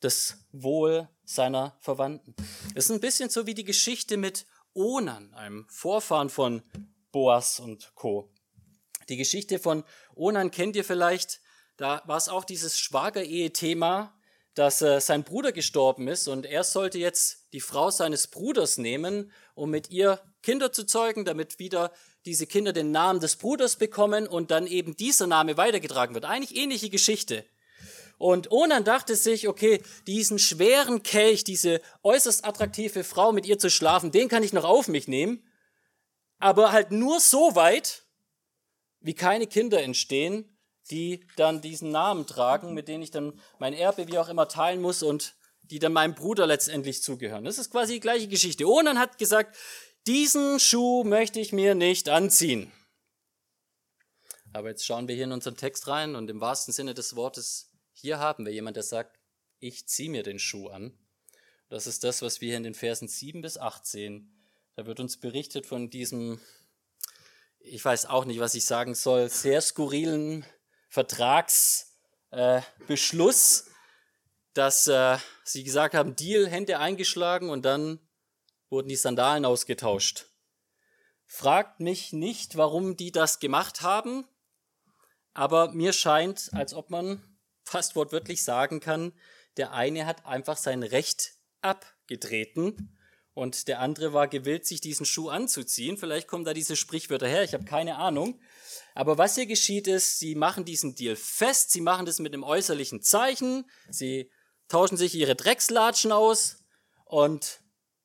das 0.00 0.36
Wohl 0.52 1.08
seiner 1.24 1.76
Verwandten. 1.80 2.34
Es 2.74 2.86
ist 2.86 2.90
ein 2.90 3.00
bisschen 3.00 3.30
so 3.30 3.46
wie 3.46 3.54
die 3.54 3.64
Geschichte 3.64 4.16
mit 4.16 4.46
Onan, 4.74 5.32
einem 5.34 5.66
Vorfahren 5.68 6.30
von 6.30 6.62
Boas 7.12 7.60
und 7.60 7.92
Co. 7.94 8.32
Die 9.08 9.16
Geschichte 9.16 9.58
von 9.58 9.84
Onan 10.14 10.50
kennt 10.50 10.76
ihr 10.76 10.84
vielleicht. 10.84 11.40
Da 11.76 12.02
war 12.06 12.16
es 12.16 12.28
auch 12.28 12.44
dieses 12.44 12.78
Schwagerehe-Thema, 12.78 14.14
dass 14.54 14.82
äh, 14.82 15.00
sein 15.00 15.24
Bruder 15.24 15.52
gestorben 15.52 16.08
ist 16.08 16.28
und 16.28 16.46
er 16.46 16.64
sollte 16.64 16.98
jetzt 16.98 17.48
die 17.52 17.60
Frau 17.60 17.90
seines 17.90 18.28
Bruders 18.28 18.78
nehmen, 18.78 19.32
um 19.54 19.70
mit 19.70 19.90
ihr 19.90 20.20
Kinder 20.42 20.72
zu 20.72 20.84
zeugen, 20.84 21.24
damit 21.24 21.58
wieder 21.58 21.92
diese 22.24 22.46
Kinder 22.46 22.72
den 22.72 22.90
Namen 22.90 23.20
des 23.20 23.36
Bruders 23.36 23.76
bekommen 23.76 24.26
und 24.26 24.50
dann 24.50 24.66
eben 24.66 24.96
dieser 24.96 25.26
Name 25.26 25.56
weitergetragen 25.56 26.14
wird. 26.14 26.24
Eigentlich 26.24 26.56
ähnliche 26.56 26.90
Geschichte. 26.90 27.44
Und 28.24 28.50
Onan 28.50 28.84
dachte 28.84 29.16
sich, 29.16 29.48
okay, 29.48 29.82
diesen 30.06 30.38
schweren 30.38 31.02
Kelch, 31.02 31.44
diese 31.44 31.82
äußerst 32.02 32.46
attraktive 32.46 33.04
Frau, 33.04 33.32
mit 33.32 33.44
ihr 33.44 33.58
zu 33.58 33.68
schlafen, 33.68 34.12
den 34.12 34.30
kann 34.30 34.42
ich 34.42 34.54
noch 34.54 34.64
auf 34.64 34.88
mich 34.88 35.08
nehmen. 35.08 35.46
Aber 36.38 36.72
halt 36.72 36.90
nur 36.90 37.20
so 37.20 37.54
weit, 37.54 38.06
wie 39.00 39.12
keine 39.12 39.46
Kinder 39.46 39.82
entstehen, 39.82 40.56
die 40.90 41.26
dann 41.36 41.60
diesen 41.60 41.90
Namen 41.90 42.26
tragen, 42.26 42.72
mit 42.72 42.88
denen 42.88 43.02
ich 43.02 43.10
dann 43.10 43.38
mein 43.58 43.74
Erbe 43.74 44.08
wie 44.08 44.16
auch 44.16 44.30
immer 44.30 44.48
teilen 44.48 44.80
muss 44.80 45.02
und 45.02 45.36
die 45.60 45.78
dann 45.78 45.92
meinem 45.92 46.14
Bruder 46.14 46.46
letztendlich 46.46 47.02
zugehören. 47.02 47.44
Das 47.44 47.58
ist 47.58 47.70
quasi 47.70 47.92
die 47.92 48.00
gleiche 48.00 48.28
Geschichte. 48.28 48.66
Onan 48.66 48.98
hat 48.98 49.18
gesagt, 49.18 49.54
diesen 50.06 50.58
Schuh 50.60 51.04
möchte 51.04 51.40
ich 51.40 51.52
mir 51.52 51.74
nicht 51.74 52.08
anziehen. 52.08 52.72
Aber 54.54 54.70
jetzt 54.70 54.86
schauen 54.86 55.08
wir 55.08 55.14
hier 55.14 55.24
in 55.24 55.32
unseren 55.32 55.58
Text 55.58 55.88
rein 55.88 56.16
und 56.16 56.30
im 56.30 56.40
wahrsten 56.40 56.72
Sinne 56.72 56.94
des 56.94 57.16
Wortes, 57.16 57.68
hier 58.04 58.18
haben 58.18 58.44
wir 58.44 58.52
jemand, 58.52 58.76
der 58.76 58.82
sagt, 58.82 59.18
ich 59.60 59.86
ziehe 59.86 60.10
mir 60.10 60.22
den 60.22 60.38
Schuh 60.38 60.68
an. 60.68 60.92
Das 61.70 61.86
ist 61.86 62.04
das, 62.04 62.20
was 62.20 62.42
wir 62.42 62.48
hier 62.48 62.58
in 62.58 62.62
den 62.62 62.74
Versen 62.74 63.08
7 63.08 63.40
bis 63.40 63.56
8 63.56 63.86
sehen. 63.86 64.30
Da 64.76 64.84
wird 64.84 65.00
uns 65.00 65.16
berichtet 65.16 65.64
von 65.64 65.88
diesem, 65.88 66.38
ich 67.60 67.82
weiß 67.82 68.04
auch 68.04 68.26
nicht, 68.26 68.40
was 68.40 68.54
ich 68.54 68.66
sagen 68.66 68.94
soll, 68.94 69.30
sehr 69.30 69.62
skurrilen 69.62 70.44
Vertragsbeschluss, 70.90 73.60
äh, 73.60 73.70
dass 74.52 74.86
äh, 74.86 75.16
sie 75.42 75.64
gesagt 75.64 75.94
haben, 75.94 76.14
Deal, 76.14 76.46
Hände 76.46 76.80
eingeschlagen 76.80 77.48
und 77.48 77.64
dann 77.64 78.00
wurden 78.68 78.88
die 78.88 78.96
Sandalen 78.96 79.46
ausgetauscht. 79.46 80.26
Fragt 81.24 81.80
mich 81.80 82.12
nicht, 82.12 82.58
warum 82.58 82.98
die 82.98 83.12
das 83.12 83.40
gemacht 83.40 83.80
haben, 83.80 84.28
aber 85.32 85.72
mir 85.72 85.94
scheint, 85.94 86.50
als 86.52 86.74
ob 86.74 86.90
man 86.90 87.33
fast 87.64 87.96
wortwörtlich 87.96 88.44
sagen 88.44 88.80
kann, 88.80 89.12
der 89.56 89.72
eine 89.72 90.06
hat 90.06 90.26
einfach 90.26 90.56
sein 90.56 90.82
Recht 90.82 91.34
abgetreten 91.60 92.96
und 93.34 93.66
der 93.68 93.80
andere 93.80 94.12
war 94.12 94.28
gewillt, 94.28 94.66
sich 94.66 94.80
diesen 94.80 95.06
Schuh 95.06 95.28
anzuziehen. 95.28 95.96
Vielleicht 95.96 96.28
kommen 96.28 96.44
da 96.44 96.54
diese 96.54 96.76
Sprichwörter 96.76 97.26
her, 97.26 97.42
ich 97.42 97.54
habe 97.54 97.64
keine 97.64 97.96
Ahnung. 97.96 98.40
Aber 98.94 99.18
was 99.18 99.34
hier 99.34 99.46
geschieht 99.46 99.88
ist, 99.88 100.18
sie 100.18 100.34
machen 100.34 100.64
diesen 100.64 100.94
Deal 100.94 101.16
fest, 101.16 101.72
sie 101.72 101.80
machen 101.80 102.06
das 102.06 102.20
mit 102.20 102.32
einem 102.32 102.44
äußerlichen 102.44 103.02
Zeichen, 103.02 103.68
sie 103.90 104.30
tauschen 104.68 104.96
sich 104.96 105.14
ihre 105.14 105.34
Dreckslatschen 105.34 106.12
aus 106.12 106.64
und 107.04 107.60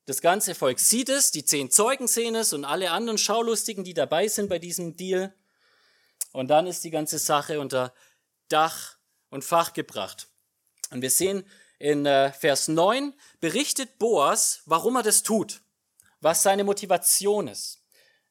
das 0.06 0.20
ganze 0.20 0.56
Volk 0.56 0.80
sieht 0.80 1.08
es, 1.08 1.30
die 1.30 1.44
zehn 1.44 1.70
Zeugen 1.70 2.08
sehen 2.08 2.34
es 2.34 2.52
und 2.52 2.64
alle 2.64 2.90
anderen 2.90 3.18
Schaulustigen, 3.18 3.84
die 3.84 3.94
dabei 3.94 4.26
sind 4.26 4.48
bei 4.48 4.58
diesem 4.58 4.96
Deal. 4.96 5.32
Und 6.32 6.48
dann 6.48 6.66
ist 6.66 6.82
die 6.82 6.90
ganze 6.90 7.18
Sache 7.18 7.60
unter 7.60 7.94
Dach 8.48 8.96
und 9.30 9.44
Fach 9.44 9.72
gebracht. 9.72 10.28
Und 10.90 11.02
wir 11.02 11.10
sehen 11.10 11.44
in 11.78 12.04
äh, 12.04 12.32
Vers 12.32 12.68
9 12.68 13.14
berichtet 13.40 13.98
Boas, 13.98 14.62
warum 14.66 14.96
er 14.96 15.02
das 15.02 15.22
tut, 15.22 15.62
was 16.20 16.42
seine 16.42 16.64
Motivation 16.64 17.48
ist. 17.48 17.82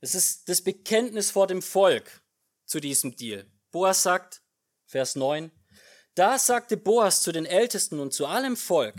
Es 0.02 0.14
ist 0.14 0.48
das 0.48 0.62
Bekenntnis 0.62 1.32
vor 1.32 1.48
dem 1.48 1.62
Volk 1.62 2.22
zu 2.66 2.80
diesem 2.80 3.16
Deal. 3.16 3.46
Boas 3.72 4.04
sagt, 4.04 4.42
Vers 4.86 5.16
9, 5.16 5.52
da 6.16 6.38
sagte 6.38 6.78
Boas 6.78 7.22
zu 7.22 7.32
den 7.32 7.46
Ältesten 7.46 8.00
und 8.00 8.14
zu 8.14 8.28
allem 8.28 8.56
Volk, 8.56 8.96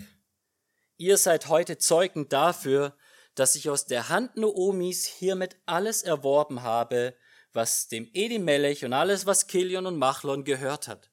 ihr 0.97 1.17
seid 1.17 1.49
heute 1.49 1.79
Zeugen 1.79 2.29
dafür, 2.29 2.97
dass 3.35 3.55
ich 3.55 3.71
aus 3.71 3.87
der 3.87 4.09
Hand 4.09 4.37
Noomis 4.37 5.07
hiermit 5.07 5.57
alles 5.67 6.03
erworben 6.03 6.63
habe, 6.63 7.17
was 7.53 7.89
dem 7.89 8.11
Elimelech 8.13 8.85
und 8.85 8.93
alles, 8.93 9.27
was 9.27 9.47
Kilion 9.47 9.87
und 9.87 9.97
Machlon 9.97 10.45
gehört 10.45 10.89
hat. 10.89 11.11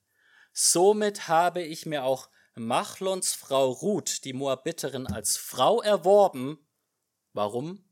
Somit 0.60 1.28
habe 1.28 1.62
ich 1.62 1.86
mir 1.86 2.04
auch 2.04 2.30
Machlons 2.56 3.36
Frau 3.36 3.70
Ruth, 3.70 4.24
die 4.24 4.34
Moabiterin, 4.34 5.06
als 5.06 5.38
Frau 5.38 5.84
erworben. 5.84 6.58
Warum? 7.32 7.86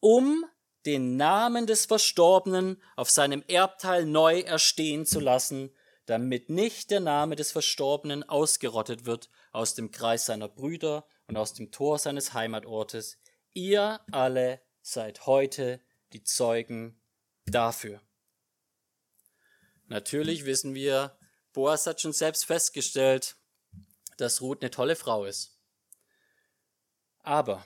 Um 0.00 0.44
den 0.86 1.16
Namen 1.16 1.68
des 1.68 1.86
Verstorbenen 1.86 2.82
auf 2.96 3.10
seinem 3.10 3.44
Erbteil 3.46 4.06
neu 4.06 4.40
erstehen 4.40 5.06
zu 5.06 5.20
lassen, 5.20 5.72
damit 6.06 6.50
nicht 6.50 6.90
der 6.90 6.98
Name 6.98 7.36
des 7.36 7.52
Verstorbenen 7.52 8.28
ausgerottet 8.28 9.06
wird 9.06 9.30
aus 9.52 9.76
dem 9.76 9.92
Kreis 9.92 10.26
seiner 10.26 10.48
Brüder 10.48 11.06
und 11.28 11.36
aus 11.36 11.54
dem 11.54 11.70
Tor 11.70 12.00
seines 12.00 12.34
Heimatortes. 12.34 13.20
Ihr 13.52 14.00
alle 14.10 14.60
seid 14.82 15.26
heute 15.26 15.80
die 16.12 16.24
Zeugen 16.24 17.00
dafür. 17.44 18.00
Natürlich 19.86 20.44
wissen 20.44 20.74
wir, 20.74 21.16
Boas 21.56 21.86
hat 21.86 22.02
schon 22.02 22.12
selbst 22.12 22.44
festgestellt, 22.44 23.34
dass 24.18 24.42
Ruth 24.42 24.60
eine 24.60 24.70
tolle 24.70 24.94
Frau 24.94 25.24
ist. 25.24 25.56
Aber 27.20 27.64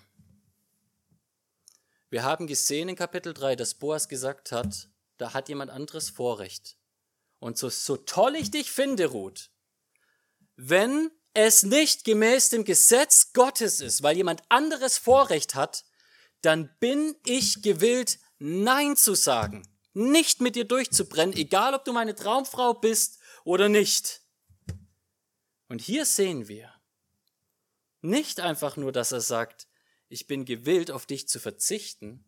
wir 2.09 2.23
haben 2.23 2.47
gesehen 2.47 2.89
in 2.89 2.95
Kapitel 2.95 3.35
3, 3.35 3.57
dass 3.57 3.75
Boas 3.75 4.09
gesagt 4.09 4.53
hat, 4.53 4.89
da 5.19 5.35
hat 5.35 5.49
jemand 5.49 5.73
anderes 5.73 6.09
Vorrecht. 6.09 6.77
Und 7.41 7.59
so, 7.59 7.69
so 7.69 7.97
toll 7.97 8.37
ich 8.37 8.53
dich 8.53 8.71
finde, 8.71 9.07
Ruth, 9.07 9.51
wenn 10.55 11.11
es 11.35 11.65
nicht 11.65 12.05
gemäß 12.05 12.51
dem 12.51 12.65
Gesetz 12.65 13.33
Gottes 13.33 13.81
ist, 13.81 14.05
weil 14.05 14.17
jemand 14.17 14.41
anderes 14.51 14.99
Vorrecht 14.99 15.57
hat, 15.57 15.85
dann 16.43 16.73
bin 16.79 17.17
ich 17.25 17.61
gewillt, 17.61 18.21
Nein 18.39 18.97
zu 18.97 19.17
sagen, 19.17 19.67
nicht 19.95 20.41
mit 20.41 20.55
dir 20.55 20.65
durchzubrennen, 20.65 21.37
egal 21.37 21.75
ob 21.75 21.85
du 21.85 21.93
meine 21.93 22.15
Traumfrau 22.15 22.75
bist 22.75 23.20
oder 23.51 23.69
nicht. 23.69 24.23
Und 25.67 25.81
hier 25.81 26.07
sehen 26.07 26.47
wir 26.47 26.73
nicht 28.01 28.39
einfach 28.39 28.77
nur, 28.77 28.93
dass 28.93 29.11
er 29.11 29.21
sagt, 29.21 29.67
ich 30.09 30.29
bin 30.29 30.45
gewillt, 30.45 30.93
auf 30.93 31.05
dich 31.05 31.27
zu 31.27 31.41
verzichten. 31.41 32.25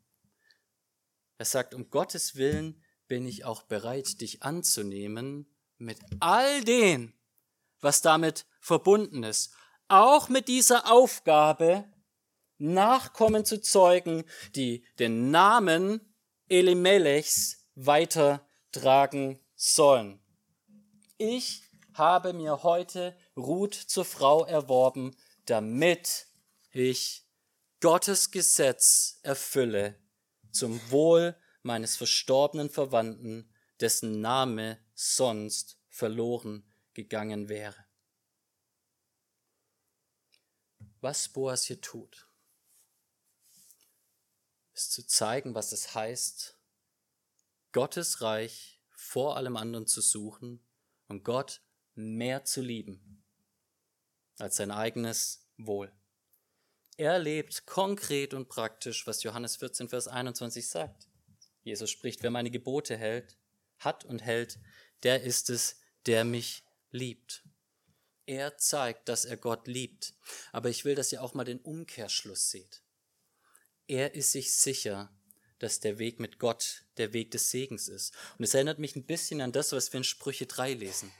Er 1.38 1.44
sagt, 1.44 1.74
um 1.74 1.90
Gottes 1.90 2.34
Willen 2.34 2.82
bin 3.06 3.24
ich 3.24 3.44
auch 3.44 3.62
bereit, 3.62 4.20
dich 4.20 4.42
anzunehmen 4.42 5.46
mit 5.78 6.00
all 6.18 6.64
dem, 6.64 7.14
was 7.78 8.02
damit 8.02 8.44
verbunden 8.58 9.22
ist. 9.22 9.54
Auch 9.86 10.28
mit 10.28 10.48
dieser 10.48 10.90
Aufgabe, 10.90 11.88
Nachkommen 12.58 13.44
zu 13.44 13.60
zeugen, 13.60 14.24
die 14.56 14.84
den 14.98 15.30
Namen 15.30 16.00
Elimelechs 16.48 17.68
weitertragen 17.76 19.38
sollen 19.54 20.21
ich 21.22 21.62
habe 21.94 22.32
mir 22.32 22.64
heute 22.64 23.16
Ruth 23.36 23.74
zur 23.74 24.04
Frau 24.04 24.44
erworben, 24.44 25.16
damit 25.46 26.26
ich 26.72 27.24
Gottes 27.80 28.32
Gesetz 28.32 29.20
erfülle 29.22 30.00
zum 30.50 30.80
Wohl 30.90 31.36
meines 31.62 31.96
verstorbenen 31.96 32.70
Verwandten, 32.70 33.54
dessen 33.78 34.20
Name 34.20 34.84
sonst 34.94 35.78
verloren 35.88 36.68
gegangen 36.92 37.48
wäre. 37.48 37.86
Was 41.00 41.28
Boas 41.28 41.64
hier 41.64 41.80
tut, 41.80 42.28
ist 44.74 44.92
zu 44.92 45.06
zeigen, 45.06 45.54
was 45.54 45.70
es 45.70 45.94
heißt, 45.94 46.58
Gottes 47.70 48.22
Reich 48.22 48.80
vor 48.90 49.36
allem 49.36 49.56
anderen 49.56 49.86
zu 49.86 50.00
suchen 50.00 50.64
und 51.12 51.24
Gott 51.24 51.60
mehr 51.94 52.44
zu 52.44 52.62
lieben 52.62 53.22
als 54.38 54.56
sein 54.56 54.70
eigenes 54.70 55.46
Wohl. 55.58 55.92
Er 56.96 57.18
lebt 57.18 57.66
konkret 57.66 58.32
und 58.32 58.48
praktisch, 58.48 59.06
was 59.06 59.22
Johannes 59.22 59.56
14, 59.56 59.90
Vers 59.90 60.08
21 60.08 60.66
sagt. 60.66 61.08
Jesus 61.62 61.90
spricht, 61.90 62.22
wer 62.22 62.30
meine 62.30 62.50
Gebote 62.50 62.96
hält, 62.96 63.36
hat 63.78 64.04
und 64.04 64.20
hält, 64.20 64.58
der 65.02 65.22
ist 65.22 65.50
es, 65.50 65.80
der 66.06 66.24
mich 66.24 66.64
liebt. 66.90 67.44
Er 68.24 68.56
zeigt, 68.56 69.08
dass 69.08 69.26
er 69.26 69.36
Gott 69.36 69.66
liebt. 69.68 70.14
Aber 70.50 70.70
ich 70.70 70.84
will, 70.84 70.94
dass 70.94 71.12
ihr 71.12 71.22
auch 71.22 71.34
mal 71.34 71.44
den 71.44 71.60
Umkehrschluss 71.60 72.50
seht. 72.50 72.82
Er 73.86 74.14
ist 74.14 74.32
sich 74.32 74.54
sicher, 74.54 75.14
dass 75.58 75.80
der 75.80 75.98
Weg 75.98 76.20
mit 76.20 76.38
Gott 76.38 76.81
der 76.96 77.12
Weg 77.12 77.30
des 77.30 77.50
Segens 77.50 77.88
ist. 77.88 78.14
Und 78.38 78.44
es 78.44 78.54
erinnert 78.54 78.78
mich 78.78 78.96
ein 78.96 79.04
bisschen 79.04 79.40
an 79.40 79.52
das, 79.52 79.72
was 79.72 79.92
wir 79.92 79.98
in 79.98 80.04
Sprüche 80.04 80.46
3 80.46 80.74
lesen. 80.74 81.12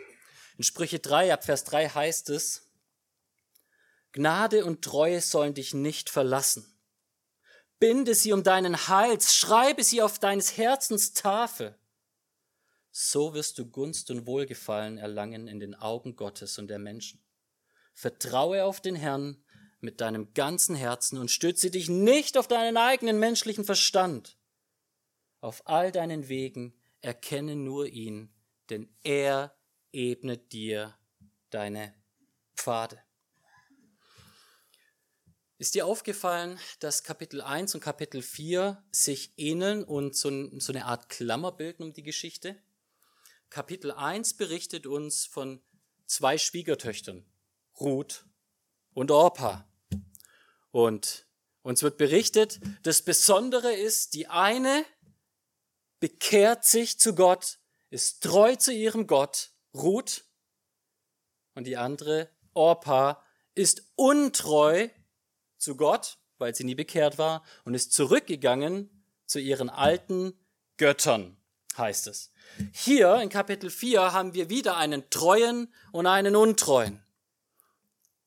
In 0.59 0.65
Sprüche 0.65 0.99
3, 0.99 1.33
ab 1.33 1.45
Vers 1.45 1.65
3 1.65 1.89
heißt 1.89 2.31
es, 2.31 2.69
Gnade 4.13 4.65
und 4.65 4.83
Treue 4.83 5.21
sollen 5.21 5.55
dich 5.55 5.73
nicht 5.73 6.11
verlassen. 6.11 6.67
Binde 7.79 8.15
sie 8.15 8.33
um 8.33 8.43
deinen 8.43 8.87
Hals, 8.89 9.35
schreibe 9.35 9.83
sie 9.83 10.03
auf 10.03 10.19
deines 10.19 10.57
Herzens 10.57 11.15
Tafel. 11.15 11.75
So 12.91 13.33
wirst 13.33 13.59
du 13.59 13.67
Gunst 13.67 14.11
und 14.11 14.27
Wohlgefallen 14.27 14.99
erlangen 14.99 15.49
in 15.49 15.59
den 15.59 15.75
Augen 15.75 16.15
Gottes 16.15 16.59
und 16.59 16.69
der 16.69 16.79
Menschen. 16.79 17.25
Vertraue 17.95 18.65
auf 18.65 18.81
den 18.81 18.95
Herrn 18.95 19.43
mit 19.81 20.01
deinem 20.01 20.33
ganzen 20.35 20.77
Herzen 20.77 21.19
und 21.19 21.31
stütze 21.31 21.71
dich 21.71 21.89
nicht 21.89 22.37
auf 22.37 22.47
deinen 22.47 22.77
eigenen 22.77 23.19
menschlichen 23.19 23.65
Verstand. 23.65 24.37
Auf 25.43 25.67
all 25.67 25.91
deinen 25.91 26.29
Wegen 26.29 26.73
erkenne 27.01 27.57
nur 27.57 27.89
ihn, 27.89 28.33
denn 28.71 28.89
er 29.03 29.53
ebnet 29.91 30.53
dir 30.53 30.97
deine 31.51 31.93
Pfade. 32.55 33.03
Ist 35.59 35.75
dir 35.75 35.85
aufgefallen, 35.85 36.61
dass 36.79 37.03
Kapitel 37.03 37.41
1 37.41 37.75
und 37.75 37.81
Kapitel 37.81 38.23
4 38.23 38.85
sich 38.93 39.33
ähneln 39.37 39.83
und 39.83 40.15
so, 40.15 40.31
so 40.61 40.73
eine 40.73 40.85
Art 40.85 41.09
Klammer 41.09 41.51
bilden 41.51 41.83
um 41.83 41.93
die 41.93 42.05
Geschichte? 42.05 42.63
Kapitel 43.51 43.91
1 43.91 44.35
berichtet 44.35 44.87
uns 44.87 45.27
von 45.27 45.61
zwei 46.07 46.39
Schwiegertöchtern, 46.39 47.27
Ruth 47.81 48.27
und 48.95 49.11
Orpa. 49.11 49.69
Und 50.71 51.27
uns 51.63 51.83
wird 51.83 51.99
berichtet, 51.99 52.61
das 52.85 53.03
Besondere 53.03 53.73
ist, 53.73 54.15
die 54.15 54.29
eine 54.29 54.85
bekehrt 56.03 56.65
sich 56.65 56.99
zu 56.99 57.15
Gott, 57.15 57.61
ist 57.91 58.25
treu 58.25 58.57
zu 58.57 58.73
ihrem 58.73 59.07
Gott, 59.07 59.53
Ruth, 59.73 60.25
und 61.55 61.65
die 61.65 61.77
andere, 61.77 62.29
Orpa, 62.55 63.23
ist 63.55 63.85
untreu 63.95 64.89
zu 65.59 65.77
Gott, 65.77 66.19
weil 66.39 66.57
sie 66.57 66.65
nie 66.65 66.75
bekehrt 66.75 67.19
war, 67.19 67.45
und 67.65 67.75
ist 67.75 67.93
zurückgegangen 67.93 69.05
zu 69.27 69.39
ihren 69.39 69.71
alten 69.71 70.37
Göttern, 70.77 71.37
heißt 71.77 72.09
es. 72.09 72.33
Hier 72.73 73.21
in 73.21 73.29
Kapitel 73.29 73.71
4 73.71 74.13
haben 74.13 74.35
wir 74.35 74.51
wieder 74.51 74.77
einen 74.79 75.09
treuen 75.09 75.73
und 75.93 76.09
einen 76.09 76.35
untreuen. 76.35 77.01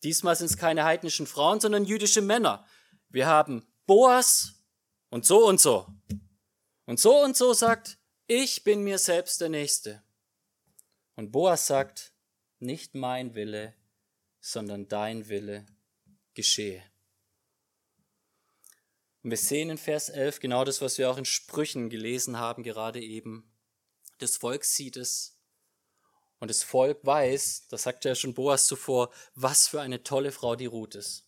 Diesmal 0.02 0.38
sind 0.38 0.46
es 0.46 0.56
keine 0.56 0.86
heidnischen 0.86 1.28
Frauen, 1.28 1.60
sondern 1.60 1.84
jüdische 1.84 2.22
Männer. 2.22 2.66
Wir 3.10 3.28
haben 3.28 3.68
Boas 3.86 4.54
und 5.10 5.26
so 5.26 5.46
und 5.46 5.60
so. 5.60 5.88
Und 6.86 7.00
so 7.00 7.24
und 7.24 7.36
so 7.36 7.54
sagt, 7.54 7.98
ich 8.28 8.64
bin 8.64 8.84
mir 8.84 8.98
selbst 8.98 9.42
der 9.42 9.50
Nächste. 9.50 10.04
Und 11.16 11.32
Boas 11.32 11.68
sagt, 11.68 12.14
nicht 12.60 12.96
mein 12.96 13.36
Wille, 13.36 13.74
sondern 14.40 14.88
dein 14.88 15.28
Wille 15.28 15.66
geschehe. 16.34 16.84
Und 19.24 19.32
wir 19.32 19.38
sehen 19.38 19.72
in 19.72 19.78
Vers 19.78 20.10
11 20.10 20.40
genau 20.40 20.64
das, 20.64 20.82
was 20.82 20.98
wir 20.98 21.10
auch 21.10 21.18
in 21.18 21.26
Sprüchen 21.26 21.90
gelesen 21.90 22.38
haben, 22.38 22.62
gerade 22.62 23.02
eben. 23.02 23.52
Das 24.20 24.38
Volk 24.38 24.64
sieht 24.64 24.98
es 24.98 25.36
und 26.40 26.50
das 26.50 26.64
Volk 26.64 27.00
weiß, 27.04 27.68
das 27.70 27.84
sagte 27.84 28.10
ja 28.10 28.16
schon 28.16 28.34
Boas 28.34 28.68
zuvor, 28.68 29.12
was 29.34 29.68
für 29.68 29.82
eine 29.82 30.04
tolle 30.04 30.32
Frau 30.32 30.56
die 30.56 30.68
Ruth 30.68 30.96
ist. 30.96 31.28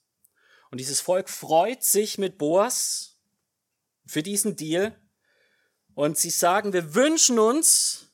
Und 0.70 0.80
dieses 0.80 1.02
Volk 1.02 1.30
freut 1.30 1.84
sich 1.84 2.18
mit 2.18 2.38
Boas 2.38 3.18
für 4.06 4.22
diesen 4.22 4.56
Deal. 4.56 4.96
Und 5.98 6.16
sie 6.16 6.30
sagen, 6.30 6.74
wir 6.74 6.94
wünschen 6.94 7.40
uns, 7.40 8.12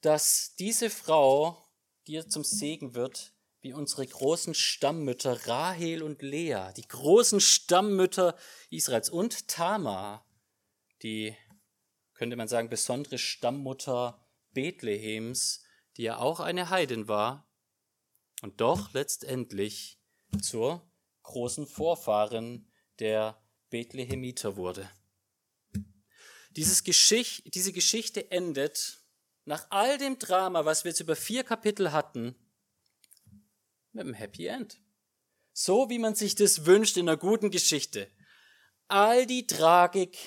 dass 0.00 0.54
diese 0.58 0.88
Frau 0.88 1.62
dir 2.06 2.26
zum 2.26 2.42
Segen 2.42 2.94
wird, 2.94 3.34
wie 3.60 3.74
unsere 3.74 4.06
großen 4.06 4.54
Stammmütter 4.54 5.46
Rahel 5.46 6.02
und 6.02 6.22
Lea, 6.22 6.72
die 6.74 6.88
großen 6.88 7.38
Stammmütter 7.38 8.34
Israels 8.70 9.10
und 9.10 9.46
Tamar, 9.46 10.26
die, 11.02 11.36
könnte 12.14 12.36
man 12.36 12.48
sagen, 12.48 12.70
besondere 12.70 13.18
Stammmutter 13.18 14.26
Bethlehems, 14.52 15.62
die 15.98 16.04
ja 16.04 16.16
auch 16.16 16.40
eine 16.40 16.70
Heidin 16.70 17.08
war 17.08 17.46
und 18.40 18.62
doch 18.62 18.94
letztendlich 18.94 20.00
zur 20.40 20.90
großen 21.24 21.66
Vorfahren 21.66 22.72
der 23.00 23.38
Bethlehemiter 23.68 24.56
wurde. 24.56 24.88
Dieses 26.50 26.84
Geschicht, 26.84 27.54
diese 27.54 27.72
Geschichte 27.72 28.30
endet 28.30 28.98
nach 29.44 29.66
all 29.70 29.98
dem 29.98 30.18
Drama, 30.18 30.64
was 30.64 30.84
wir 30.84 30.90
jetzt 30.90 31.00
über 31.00 31.16
vier 31.16 31.44
Kapitel 31.44 31.92
hatten, 31.92 32.34
mit 33.92 34.04
einem 34.04 34.14
Happy 34.14 34.46
End. 34.46 34.80
So 35.52 35.90
wie 35.90 35.98
man 35.98 36.14
sich 36.14 36.34
das 36.34 36.66
wünscht 36.66 36.96
in 36.96 37.08
einer 37.08 37.16
guten 37.16 37.50
Geschichte. 37.50 38.08
All 38.88 39.26
die 39.26 39.46
Tragik 39.46 40.18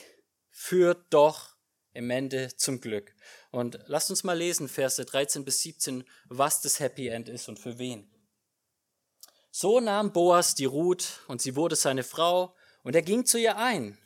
führt 0.50 1.06
doch 1.10 1.56
im 1.94 2.10
Ende 2.10 2.56
zum 2.56 2.82
Glück. 2.82 3.16
Und 3.52 3.80
lasst 3.88 4.10
uns 4.10 4.24
mal 4.24 4.38
lesen, 4.38 4.68
Verse 4.68 5.04
13 5.04 5.46
bis 5.46 5.62
17, 5.62 6.04
was 6.26 6.62
das 6.62 6.80
Happy 6.80 7.08
End 7.08 7.30
ist 7.30 7.48
und 7.50 7.60
für 7.60 7.78
wen. 7.78 8.10
So 9.52 9.80
nahm 9.80 10.12
Boas 10.12 10.56
die 10.56 10.66
Ruth 10.66 11.22
und 11.28 11.42
sie 11.42 11.56
wurde 11.56 11.76
seine 11.76 12.04
Frau 12.04 12.56
und 12.82 12.96
er 12.96 13.04
ging 13.04 13.26
zu 13.26 13.38
ihr 13.38 13.58
ein. 13.58 13.98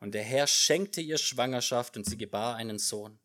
Und 0.00 0.12
der 0.12 0.22
Herr 0.22 0.46
schenkte 0.46 1.00
ihr 1.00 1.18
Schwangerschaft 1.18 1.96
und 1.96 2.04
sie 2.04 2.18
gebar 2.18 2.56
einen 2.56 2.78
Sohn. 2.78 3.18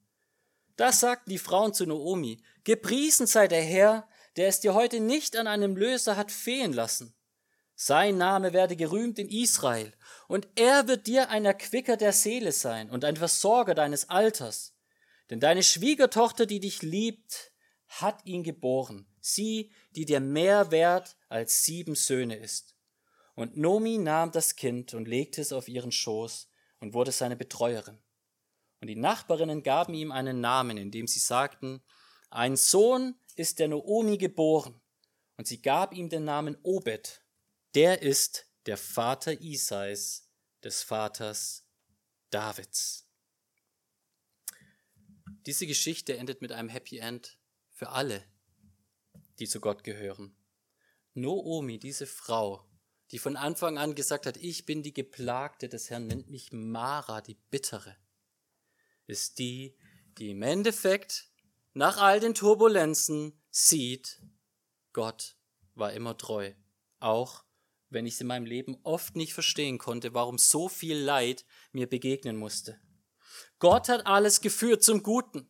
Da 0.78 0.92
sagten 0.92 1.30
die 1.30 1.38
Frauen 1.38 1.74
zu 1.74 1.86
Noomi, 1.86 2.42
gepriesen 2.64 3.28
sei 3.28 3.48
der 3.48 3.62
Herr, 3.62 4.08
der 4.36 4.48
es 4.48 4.62
dir 4.62 4.74
heute 4.74 5.00
nicht 5.00 5.36
an 5.36 5.48
einem 5.48 5.76
Löser 5.76 6.16
hat 6.16 6.32
fehlen 6.32 6.74
lassen. 6.74 7.14
Sein 7.76 8.18
Name 8.18 8.54
werde 8.54 8.76
gerühmt 8.76 9.20
in 9.20 9.28
Israel, 9.30 9.92
und 10.28 10.48
er 10.56 10.88
wird 10.88 11.08
dir 11.08 11.30
ein 11.30 11.46
Erquicker 11.46 11.98
der 11.98 12.14
Seele 12.14 12.52
sein 12.52 12.90
und 12.90 13.04
ein 13.04 13.18
Versorger 13.18 13.74
deines 13.74 14.10
Alters. 14.10 14.76
Denn 15.30 15.40
deine 15.40 15.64
Schwiegertochter, 15.64 16.46
die 16.46 16.60
dich 16.60 16.82
liebt, 16.82 17.52
hat 17.88 18.26
ihn 18.26 18.44
geboren, 18.44 19.08
sie, 19.20 19.72
die 19.96 20.06
dir 20.06 20.20
mehr 20.20 20.72
wert 20.72 21.18
als 21.28 21.64
sieben 21.66 21.96
Söhne 21.96 22.36
ist. 22.36 22.76
Und 23.36 23.58
Nomi 23.58 23.98
nahm 23.98 24.32
das 24.32 24.56
Kind 24.56 24.94
und 24.94 25.08
legte 25.08 25.42
es 25.42 25.52
auf 25.52 25.68
ihren 25.68 25.92
Schoß 25.92 26.51
und 26.82 26.94
wurde 26.94 27.13
seine 27.13 27.38
Betreuerin. 27.38 27.98
Und 28.82 28.88
die 28.88 28.96
Nachbarinnen 28.96 29.63
gaben 29.63 29.94
ihm 29.94 30.12
einen 30.12 30.41
Namen, 30.41 30.76
indem 30.78 31.08
sie 31.08 31.20
sagten, 31.20 31.82
ein 32.30 32.58
Sohn 32.58 33.15
ist 33.36 33.60
der 33.60 33.70
Noomi 33.70 34.17
geboren. 34.17 34.82
Und 35.38 35.48
sie 35.48 35.62
gab 35.62 35.94
ihm 35.94 36.10
den 36.10 36.26
Namen 36.26 36.58
Obed. 36.63 37.22
Der 37.76 38.02
ist 38.02 38.48
der 38.65 38.78
Vater 38.78 39.39
Isais, 39.39 40.28
des 40.63 40.84
Vaters 40.84 41.65
Davids. 42.30 43.08
Diese 45.46 45.65
Geschichte 45.65 46.17
endet 46.17 46.41
mit 46.41 46.52
einem 46.52 46.70
Happy 46.70 47.00
End 47.00 47.38
für 47.72 47.89
alle, 47.89 48.24
die 49.39 49.48
zu 49.48 49.60
Gott 49.60 49.84
gehören. 49.84 50.36
Noomi, 51.13 51.80
diese 51.80 52.06
Frau, 52.06 52.71
die 53.12 53.19
von 53.19 53.36
Anfang 53.36 53.78
an 53.78 53.95
gesagt 53.95 54.26
hat, 54.26 54.38
ich 54.38 54.65
bin 54.65 54.84
die 54.84 54.93
Geplagte 54.93 55.67
des 55.67 55.89
Herrn, 55.89 56.08
nennt 56.08 56.30
mich 56.30 56.52
Mara, 56.52 57.21
die 57.21 57.38
Bittere, 57.50 57.97
ist 59.06 59.38
die, 59.39 59.76
die 60.17 60.32
im 60.32 60.41
Endeffekt 60.41 61.30
nach 61.74 61.97
all 61.97 62.19
den 62.19 62.34
Turbulenzen 62.34 63.41
sieht, 63.50 64.21
Gott 64.93 65.36
war 65.76 65.93
immer 65.93 66.17
treu, 66.17 66.54
auch 67.00 67.43
wenn 67.89 68.06
ich 68.06 68.15
es 68.15 68.21
in 68.21 68.28
meinem 68.28 68.45
Leben 68.45 68.78
oft 68.84 69.15
nicht 69.15 69.34
verstehen 69.34 69.78
konnte, 69.78 70.13
warum 70.13 70.38
so 70.38 70.69
viel 70.69 70.97
Leid 70.97 71.45
mir 71.74 71.88
begegnen 71.88 72.38
musste. 72.38 72.80
Gott 73.60 73.89
hat 73.89 74.06
alles 74.06 74.41
geführt 74.41 74.84
zum 74.84 75.04
Guten. 75.04 75.50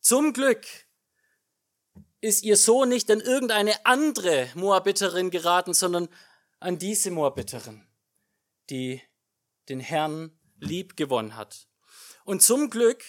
Zum 0.00 0.32
Glück 0.32 0.66
ist 2.20 2.42
ihr 2.42 2.56
Sohn 2.56 2.88
nicht 2.88 3.10
an 3.10 3.20
irgendeine 3.20 3.86
andere 3.86 4.48
Moabiterin 4.54 5.30
geraten, 5.30 5.74
sondern 5.74 6.08
an 6.64 6.78
diese 6.78 7.10
Moabiterin, 7.10 7.86
die 8.70 9.02
den 9.68 9.80
Herrn 9.80 10.32
lieb 10.58 10.96
gewonnen 10.96 11.36
hat. 11.36 11.68
Und 12.24 12.42
zum 12.42 12.70
Glück 12.70 13.04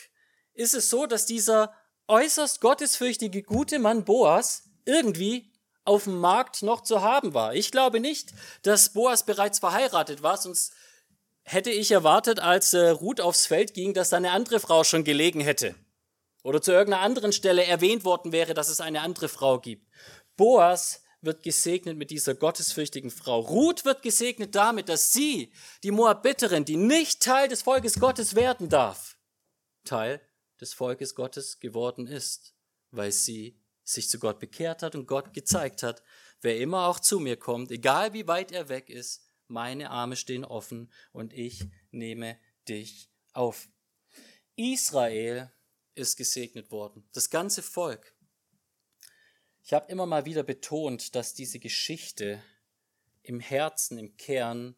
ist 0.54 0.74
es 0.74 0.89
so, 0.89 1.06
dass 1.06 1.26
dieser 1.26 1.74
äußerst 2.08 2.60
gottesfürchtige 2.60 3.44
gute 3.44 3.80
Mann 3.80 4.04
Boas 4.04 4.70
irgendwie 4.84 5.54
auf 5.86 6.04
dem 6.04 6.20
Markt 6.20 6.63
noch 6.63 6.82
zu 6.82 7.02
haben 7.02 7.34
war. 7.34 7.56
Ich 7.56 7.72
glaube 7.72 8.02
nicht, 8.02 8.34
dass 8.63 8.91
Boas 8.91 9.26
bereits 9.26 9.60
verheiratet 9.60 10.22
war, 10.22 10.36
sonst 10.36 10.74
hätte 11.44 11.72
ich 11.72 11.91
erwartet, 11.91 12.41
als 12.41 12.74
äh, 12.74 12.89
Ruth 12.89 13.22
aufs 13.22 13.46
Feld 13.46 13.74
ging, 13.74 13.94
dass 13.94 14.10
da 14.10 14.18
eine 14.18 14.32
andere 14.32 14.60
Frau 14.60 14.84
schon 14.84 15.06
gelegen 15.06 15.39
hätte. 15.39 15.76
Oder 16.44 16.62
zu 16.62 16.74
irgendeiner 16.74 17.04
anderen 17.04 17.32
Stelle 17.32 17.63
erwähnt 17.63 18.04
worden 18.04 18.34
wäre, 18.34 18.54
dass 18.54 18.68
es 18.68 18.82
eine 18.82 19.02
andere 19.02 19.30
Frau 19.30 19.60
gibt. 19.60 19.88
Boas 20.36 21.05
wird 21.26 21.44
gesegnet 21.44 21.98
mit 21.98 22.12
dieser 22.12 22.36
gottesfürchtigen 22.36 23.12
Frau. 23.12 23.40
Ruth 23.40 23.86
wird 23.86 24.02
gesegnet 24.02 24.56
damit, 24.56 24.90
dass 24.90 25.12
sie, 25.12 25.52
die 25.84 25.92
Moabiterin, 25.92 26.66
die 26.66 26.78
nicht 26.78 27.22
Teil 27.22 27.48
des 27.48 27.64
Volkes 27.64 28.00
Gottes 28.00 28.36
werden 28.36 28.70
darf, 28.70 29.18
Teil 29.84 30.22
des 30.60 30.74
Volkes 30.74 31.16
Gottes 31.16 31.60
geworden 31.60 32.08
ist, 32.08 32.56
weil 32.92 33.12
sie 33.12 33.60
sich 33.84 34.10
zu 34.10 34.20
Gott 34.20 34.40
bekehrt 34.40 34.84
hat 34.84 34.96
und 34.96 35.08
Gott 35.08 35.34
gezeigt 35.34 35.84
hat, 35.84 36.02
wer 36.42 36.60
immer 36.60 36.88
auch 36.88 37.00
zu 37.00 37.20
mir 37.20 37.38
kommt, 37.38 37.72
egal 37.72 38.14
wie 38.14 38.28
weit 38.28 38.52
er 38.52 38.70
weg 38.70 38.90
ist, 38.90 39.26
meine 39.48 39.92
Arme 39.92 40.16
stehen 40.16 40.44
offen 40.44 40.92
und 41.12 41.34
ich 41.34 41.66
nehme 41.92 42.40
dich 42.68 43.12
auf. 43.34 43.68
Israel 44.56 45.52
ist 45.94 46.18
gesegnet 46.18 46.72
worden, 46.72 47.08
das 47.14 47.30
ganze 47.30 47.62
Volk. 47.62 48.14
Ich 49.67 49.73
habe 49.73 49.91
immer 49.91 50.06
mal 50.06 50.25
wieder 50.25 50.43
betont, 50.43 51.15
dass 51.15 51.34
diese 51.34 51.58
Geschichte 51.58 52.39
im 53.23 53.39
Herzen, 53.39 53.97
im 53.97 54.15
Kern 54.15 54.75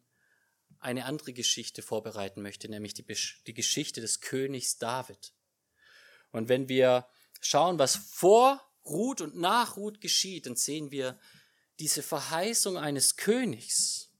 eine 0.80 1.04
andere 1.04 1.34
Geschichte 1.34 1.82
vorbereiten 1.82 2.40
möchte, 2.40 2.70
nämlich 2.70 2.94
die, 2.94 3.04
die 3.46 3.52
Geschichte 3.52 4.00
des 4.00 4.22
Königs 4.22 4.78
David. 4.78 5.34
Und 6.32 6.48
wenn 6.48 6.70
wir 6.70 7.06
schauen, 7.42 7.78
was 7.78 7.96
vor 7.96 8.62
Ruth 8.86 9.20
und 9.20 9.36
nach 9.36 9.76
Ruth 9.76 10.00
geschieht, 10.00 10.46
dann 10.46 10.56
sehen 10.56 10.90
wir 10.90 11.20
diese 11.78 12.02
Verheißung 12.02 12.78
eines 12.78 13.16
Königs. 13.16 14.10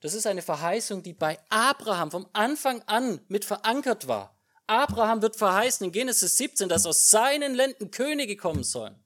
Das 0.00 0.14
ist 0.14 0.26
eine 0.26 0.42
Verheißung, 0.42 1.04
die 1.04 1.12
bei 1.12 1.38
Abraham 1.48 2.10
vom 2.10 2.28
Anfang 2.32 2.82
an 2.82 3.20
mit 3.28 3.44
verankert 3.44 4.08
war. 4.08 4.36
Abraham 4.66 5.22
wird 5.22 5.36
verheißen 5.36 5.86
in 5.86 5.92
Genesis 5.92 6.38
17, 6.38 6.68
dass 6.68 6.86
aus 6.86 7.08
seinen 7.08 7.54
Ländern 7.54 7.92
Könige 7.92 8.36
kommen 8.36 8.64
sollen. 8.64 9.05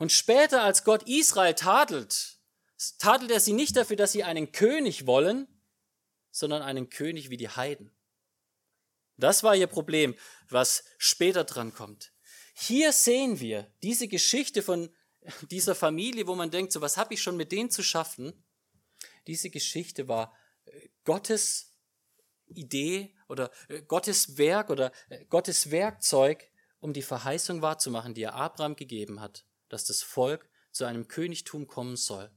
Und 0.00 0.12
später, 0.12 0.62
als 0.62 0.84
Gott 0.84 1.02
Israel 1.02 1.52
tadelt, 1.52 2.38
tadelt 2.98 3.30
er 3.30 3.38
sie 3.38 3.52
nicht 3.52 3.76
dafür, 3.76 3.96
dass 3.96 4.12
sie 4.12 4.24
einen 4.24 4.50
König 4.50 5.06
wollen, 5.06 5.46
sondern 6.30 6.62
einen 6.62 6.88
König 6.88 7.28
wie 7.28 7.36
die 7.36 7.50
Heiden. 7.50 7.94
Das 9.18 9.42
war 9.42 9.54
ihr 9.54 9.66
Problem, 9.66 10.14
was 10.48 10.84
später 10.96 11.44
dran 11.44 11.74
kommt. 11.74 12.14
Hier 12.54 12.94
sehen 12.94 13.40
wir 13.40 13.70
diese 13.82 14.08
Geschichte 14.08 14.62
von 14.62 14.88
dieser 15.50 15.74
Familie, 15.74 16.26
wo 16.26 16.34
man 16.34 16.50
denkt, 16.50 16.72
so 16.72 16.80
was 16.80 16.96
habe 16.96 17.12
ich 17.12 17.20
schon 17.20 17.36
mit 17.36 17.52
denen 17.52 17.70
zu 17.70 17.82
schaffen. 17.82 18.32
Diese 19.26 19.50
Geschichte 19.50 20.08
war 20.08 20.34
äh, 20.64 20.88
Gottes 21.04 21.76
Idee 22.46 23.14
oder 23.28 23.50
äh, 23.68 23.82
Gottes 23.82 24.38
Werk 24.38 24.70
oder 24.70 24.92
äh, 25.10 25.26
Gottes 25.26 25.70
Werkzeug, 25.70 26.50
um 26.78 26.94
die 26.94 27.02
Verheißung 27.02 27.60
wahrzumachen, 27.60 28.14
die 28.14 28.22
er 28.22 28.34
Abraham 28.34 28.76
gegeben 28.76 29.20
hat, 29.20 29.44
dass 29.70 29.84
das 29.84 30.02
Volk 30.02 30.48
zu 30.72 30.84
einem 30.84 31.08
Königtum 31.08 31.66
kommen 31.66 31.96
soll. 31.96 32.30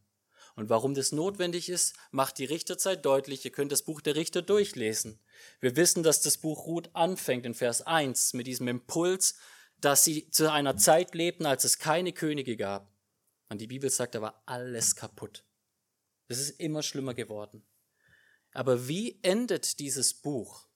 Und 0.55 0.69
warum 0.69 0.93
das 0.93 1.11
notwendig 1.11 1.67
ist, 1.67 1.95
macht 2.11 2.37
die 2.37 2.45
Richterzeit 2.45 3.03
deutlich. 3.05 3.43
Ihr 3.43 3.51
könnt 3.51 3.71
das 3.71 3.83
Buch 3.83 4.01
der 4.01 4.15
Richter 4.15 4.41
durchlesen. 4.41 5.19
Wir 5.59 5.75
wissen, 5.75 6.03
dass 6.03 6.21
das 6.21 6.37
Buch 6.37 6.67
Ruth 6.67 6.89
anfängt 6.93 7.45
in 7.45 7.55
Vers 7.55 7.81
1 7.81 8.33
mit 8.33 8.45
diesem 8.45 8.67
Impuls, 8.67 9.35
dass 9.81 10.03
sie 10.03 10.29
zu 10.29 10.51
einer 10.51 10.77
Zeit 10.77 11.15
lebten, 11.15 11.45
als 11.45 11.63
es 11.63 11.79
keine 11.79 12.13
Könige 12.13 12.55
gab. 12.55 12.91
Und 13.49 13.59
die 13.59 13.67
Bibel 13.67 13.89
sagt, 13.89 14.15
da 14.15 14.21
war 14.21 14.43
alles 14.45 14.95
kaputt. 14.95 15.43
Es 16.27 16.39
ist 16.39 16.59
immer 16.59 16.83
schlimmer 16.83 17.13
geworden. 17.13 17.65
Aber 18.53 18.87
wie 18.87 19.19
endet 19.23 19.79
dieses 19.79 20.13
Buch? 20.13 20.67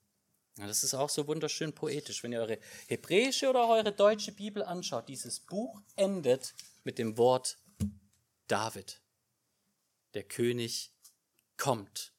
Ja, 0.57 0.65
das 0.65 0.83
ist 0.83 0.95
auch 0.95 1.09
so 1.09 1.27
wunderschön 1.27 1.73
poetisch. 1.73 2.23
Wenn 2.23 2.31
ihr 2.31 2.39
eure 2.39 2.59
hebräische 2.87 3.49
oder 3.49 3.67
eure 3.67 3.91
deutsche 3.91 4.31
Bibel 4.31 4.63
anschaut, 4.63 5.07
dieses 5.07 5.39
Buch 5.39 5.81
endet 5.95 6.55
mit 6.83 6.97
dem 6.97 7.17
Wort 7.17 7.59
David. 8.47 9.01
Der 10.13 10.23
König 10.23 10.91
kommt. 11.57 12.13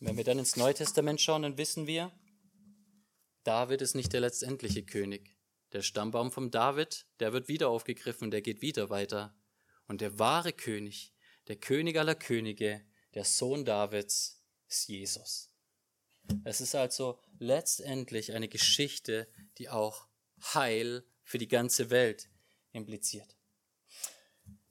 wenn 0.00 0.16
wir 0.16 0.24
dann 0.24 0.38
ins 0.38 0.56
Neue 0.56 0.74
Testament 0.74 1.20
schauen, 1.20 1.42
dann 1.42 1.56
wissen 1.56 1.86
wir, 1.86 2.12
David 3.42 3.82
ist 3.82 3.94
nicht 3.94 4.12
der 4.12 4.20
letztendliche 4.20 4.84
König. 4.84 5.36
Der 5.72 5.82
Stammbaum 5.82 6.30
vom 6.30 6.50
David, 6.50 7.06
der 7.20 7.32
wird 7.32 7.48
wieder 7.48 7.68
aufgegriffen, 7.68 8.30
der 8.30 8.42
geht 8.42 8.62
wieder 8.62 8.90
weiter. 8.90 9.34
Und 9.86 10.00
der 10.00 10.18
wahre 10.18 10.52
König, 10.52 11.12
der 11.48 11.56
König 11.56 11.98
aller 11.98 12.14
Könige, 12.14 12.86
der 13.14 13.24
Sohn 13.24 13.64
Davids, 13.64 14.42
ist 14.68 14.88
Jesus. 14.88 15.53
Es 16.44 16.60
ist 16.60 16.74
also 16.74 17.18
letztendlich 17.38 18.32
eine 18.32 18.48
Geschichte, 18.48 19.28
die 19.58 19.68
auch 19.68 20.06
Heil 20.54 21.04
für 21.22 21.38
die 21.38 21.48
ganze 21.48 21.90
Welt 21.90 22.28
impliziert. 22.72 23.36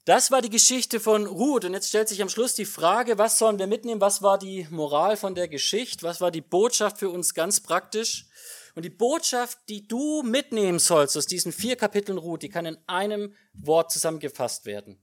Das 0.04 0.30
war 0.30 0.42
die 0.42 0.50
Geschichte 0.50 1.00
von 1.00 1.26
Ruth. 1.26 1.64
Und 1.64 1.72
jetzt 1.72 1.88
stellt 1.88 2.08
sich 2.08 2.20
am 2.20 2.28
Schluss 2.28 2.54
die 2.54 2.66
Frage, 2.66 3.16
was 3.16 3.38
sollen 3.38 3.58
wir 3.58 3.66
mitnehmen? 3.66 4.02
Was 4.02 4.20
war 4.20 4.38
die 4.38 4.66
Moral 4.70 5.16
von 5.16 5.34
der 5.34 5.48
Geschichte? 5.48 6.02
Was 6.02 6.20
war 6.20 6.30
die 6.30 6.42
Botschaft 6.42 6.98
für 6.98 7.08
uns 7.08 7.32
ganz 7.32 7.60
praktisch? 7.60 8.26
Und 8.74 8.84
die 8.84 8.90
Botschaft, 8.90 9.58
die 9.68 9.88
du 9.88 10.22
mitnehmen 10.22 10.78
sollst 10.78 11.16
aus 11.16 11.26
diesen 11.26 11.52
vier 11.52 11.76
Kapiteln 11.76 12.18
Ruth, 12.18 12.42
die 12.42 12.48
kann 12.50 12.66
in 12.66 12.76
einem 12.86 13.34
Wort 13.54 13.92
zusammengefasst 13.92 14.66
werden. 14.66 15.00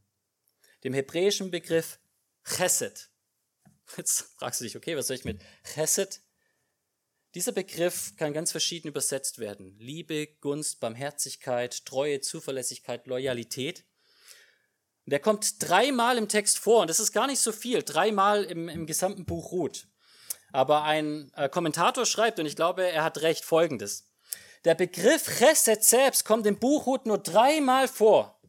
Dem 0.83 0.93
hebräischen 0.93 1.49
Begriff 1.49 1.99
Chesed. 2.43 3.09
Jetzt 3.97 4.21
fragst 4.37 4.59
du 4.59 4.65
dich, 4.65 4.77
okay, 4.77 4.95
was 4.95 5.07
soll 5.07 5.15
ich 5.15 5.25
mit 5.25 5.41
Chesed? 5.63 6.21
Dieser 7.33 7.53
Begriff 7.53 8.13
kann 8.17 8.33
ganz 8.33 8.51
verschieden 8.51 8.89
übersetzt 8.89 9.39
werden. 9.39 9.77
Liebe, 9.79 10.27
Gunst, 10.41 10.81
Barmherzigkeit, 10.81 11.85
Treue, 11.85 12.19
Zuverlässigkeit, 12.19 13.07
Loyalität. 13.07 13.85
Und 15.05 15.11
der 15.11 15.19
kommt 15.19 15.55
dreimal 15.59 16.17
im 16.17 16.27
Text 16.27 16.59
vor 16.59 16.81
und 16.81 16.89
das 16.89 16.99
ist 16.99 17.13
gar 17.13 17.27
nicht 17.27 17.39
so 17.39 17.51
viel, 17.51 17.83
dreimal 17.83 18.43
im, 18.43 18.67
im 18.67 18.85
gesamten 18.85 19.25
Buch 19.25 19.51
Ruth. 19.51 19.87
Aber 20.51 20.83
ein 20.83 21.31
äh, 21.35 21.47
Kommentator 21.47 22.05
schreibt, 22.05 22.39
und 22.39 22.45
ich 22.45 22.57
glaube, 22.57 22.83
er 22.83 23.03
hat 23.03 23.21
recht, 23.21 23.45
folgendes. 23.45 24.11
Der 24.65 24.75
Begriff 24.75 25.39
Chesed 25.39 25.83
selbst 25.83 26.25
kommt 26.25 26.45
im 26.45 26.59
Buch 26.59 26.85
Ruth 26.85 27.05
nur 27.05 27.17
dreimal 27.17 27.87
vor. 27.87 28.39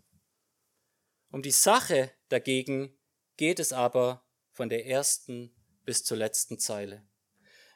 Um 1.31 1.41
die 1.41 1.53
Sache 1.53 2.11
dagegen 2.29 2.99
geht 3.37 3.61
es 3.61 3.73
aber 3.73 4.27
von 4.51 4.69
der 4.69 4.87
ersten 4.87 5.55
bis 5.85 6.05
zur 6.05 6.19
letzten 6.19 6.59
Zeile. 6.59 7.07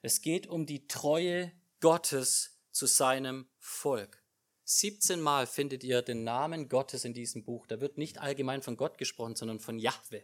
Es 0.06 0.20
geht 0.20 0.46
um 0.46 0.66
die 0.66 0.86
Treue 0.86 1.50
Gottes 1.80 2.60
zu 2.70 2.86
seinem 2.86 3.48
Volk. 3.58 4.22
17 4.62 5.20
Mal 5.20 5.48
findet 5.48 5.82
ihr 5.82 6.00
den 6.00 6.22
Namen 6.22 6.68
Gottes 6.68 7.04
in 7.04 7.12
diesem 7.12 7.42
Buch. 7.42 7.66
Da 7.66 7.80
wird 7.80 7.98
nicht 7.98 8.18
allgemein 8.18 8.62
von 8.62 8.76
Gott 8.76 8.98
gesprochen, 8.98 9.34
sondern 9.34 9.58
von 9.58 9.80
Jahwe. 9.80 10.22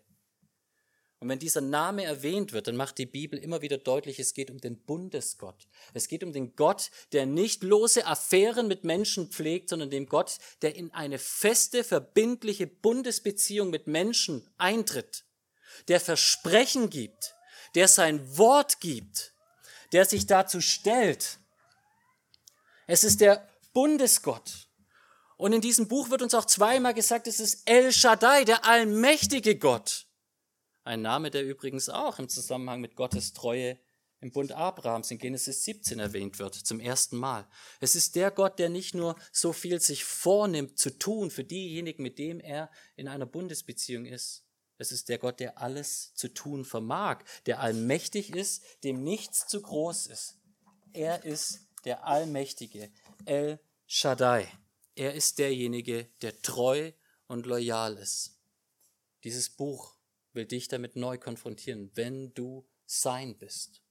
Und 1.18 1.28
wenn 1.28 1.40
dieser 1.40 1.62
Name 1.62 2.04
erwähnt 2.04 2.52
wird, 2.52 2.68
dann 2.68 2.76
macht 2.76 2.96
die 2.96 3.06
Bibel 3.06 3.36
immer 3.40 3.60
wieder 3.60 3.76
deutlich, 3.76 4.20
es 4.20 4.34
geht 4.34 4.52
um 4.52 4.60
den 4.60 4.80
Bundesgott. 4.84 5.66
Es 5.94 6.06
geht 6.06 6.22
um 6.22 6.32
den 6.32 6.54
Gott, 6.54 6.92
der 7.10 7.26
nicht 7.26 7.64
lose 7.64 8.06
Affären 8.06 8.68
mit 8.68 8.84
Menschen 8.84 9.32
pflegt, 9.32 9.68
sondern 9.68 9.90
dem 9.90 10.06
Gott, 10.06 10.38
der 10.62 10.76
in 10.76 10.92
eine 10.92 11.18
feste, 11.18 11.82
verbindliche 11.82 12.68
Bundesbeziehung 12.68 13.70
mit 13.70 13.88
Menschen 13.88 14.48
eintritt, 14.58 15.24
der 15.88 15.98
Versprechen 15.98 16.88
gibt, 16.88 17.34
der 17.74 17.88
sein 17.88 18.38
Wort 18.38 18.78
gibt, 18.78 19.31
der 19.92 20.04
sich 20.04 20.26
dazu 20.26 20.60
stellt. 20.60 21.38
Es 22.86 23.04
ist 23.04 23.20
der 23.20 23.48
Bundesgott. 23.72 24.68
Und 25.36 25.52
in 25.52 25.60
diesem 25.60 25.88
Buch 25.88 26.10
wird 26.10 26.22
uns 26.22 26.34
auch 26.34 26.44
zweimal 26.44 26.94
gesagt, 26.94 27.26
es 27.26 27.40
ist 27.40 27.68
El 27.68 27.92
Shaddai, 27.92 28.44
der 28.44 28.64
allmächtige 28.64 29.58
Gott. 29.58 30.06
Ein 30.84 31.02
Name, 31.02 31.30
der 31.30 31.44
übrigens 31.44 31.88
auch 31.88 32.18
im 32.18 32.28
Zusammenhang 32.28 32.80
mit 32.80 32.96
Gottes 32.96 33.32
Treue 33.32 33.78
im 34.20 34.30
Bund 34.30 34.52
Abrahams 34.52 35.10
in 35.10 35.18
Genesis 35.18 35.64
17 35.64 35.98
erwähnt 35.98 36.38
wird, 36.38 36.54
zum 36.54 36.78
ersten 36.78 37.16
Mal. 37.16 37.48
Es 37.80 37.96
ist 37.96 38.14
der 38.14 38.30
Gott, 38.30 38.60
der 38.60 38.68
nicht 38.68 38.94
nur 38.94 39.16
so 39.32 39.52
viel 39.52 39.80
sich 39.80 40.04
vornimmt 40.04 40.78
zu 40.78 40.96
tun 40.96 41.30
für 41.30 41.42
diejenigen, 41.42 42.04
mit 42.04 42.18
dem 42.18 42.38
er 42.38 42.70
in 42.94 43.08
einer 43.08 43.26
Bundesbeziehung 43.26 44.06
ist. 44.06 44.44
Es 44.82 44.90
ist 44.90 45.08
der 45.08 45.18
Gott, 45.18 45.38
der 45.38 45.58
alles 45.58 46.12
zu 46.14 46.26
tun 46.26 46.64
vermag, 46.64 47.22
der 47.46 47.60
allmächtig 47.60 48.34
ist, 48.34 48.64
dem 48.82 49.04
nichts 49.04 49.46
zu 49.46 49.62
groß 49.62 50.08
ist. 50.08 50.40
Er 50.92 51.24
ist 51.24 51.60
der 51.84 52.04
Allmächtige, 52.04 52.90
El 53.24 53.60
Shaddai. 53.86 54.48
Er 54.96 55.14
ist 55.14 55.38
derjenige, 55.38 56.08
der 56.20 56.42
treu 56.42 56.90
und 57.28 57.46
loyal 57.46 57.96
ist. 57.96 58.40
Dieses 59.22 59.50
Buch 59.50 59.94
will 60.32 60.46
dich 60.46 60.66
damit 60.66 60.96
neu 60.96 61.16
konfrontieren. 61.16 61.92
Wenn 61.94 62.34
du 62.34 62.68
sein 62.84 63.38
bist, 63.38 63.82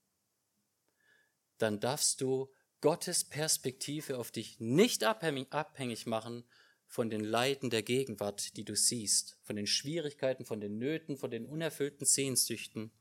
dann 1.58 1.80
darfst 1.80 2.20
du 2.20 2.52
Gottes 2.82 3.24
Perspektive 3.24 4.18
auf 4.18 4.32
dich 4.32 4.60
nicht 4.60 5.06
abhängig 5.06 6.06
machen 6.06 6.44
von 6.92 7.10
den 7.10 7.22
Leiden 7.22 7.70
der 7.70 7.84
Gegenwart, 7.84 8.58
die 8.58 8.66
du 8.66 8.76
siehst, 8.76 9.38
von 9.44 9.56
den 9.56 9.66
Schwierigkeiten, 9.66 10.44
von 10.44 10.60
den 10.60 10.78
Nöten, 10.78 11.16
von 11.16 11.32
den 11.32 11.46
unerfüllten 11.46 12.06
Sehnsüchten, 12.06 12.92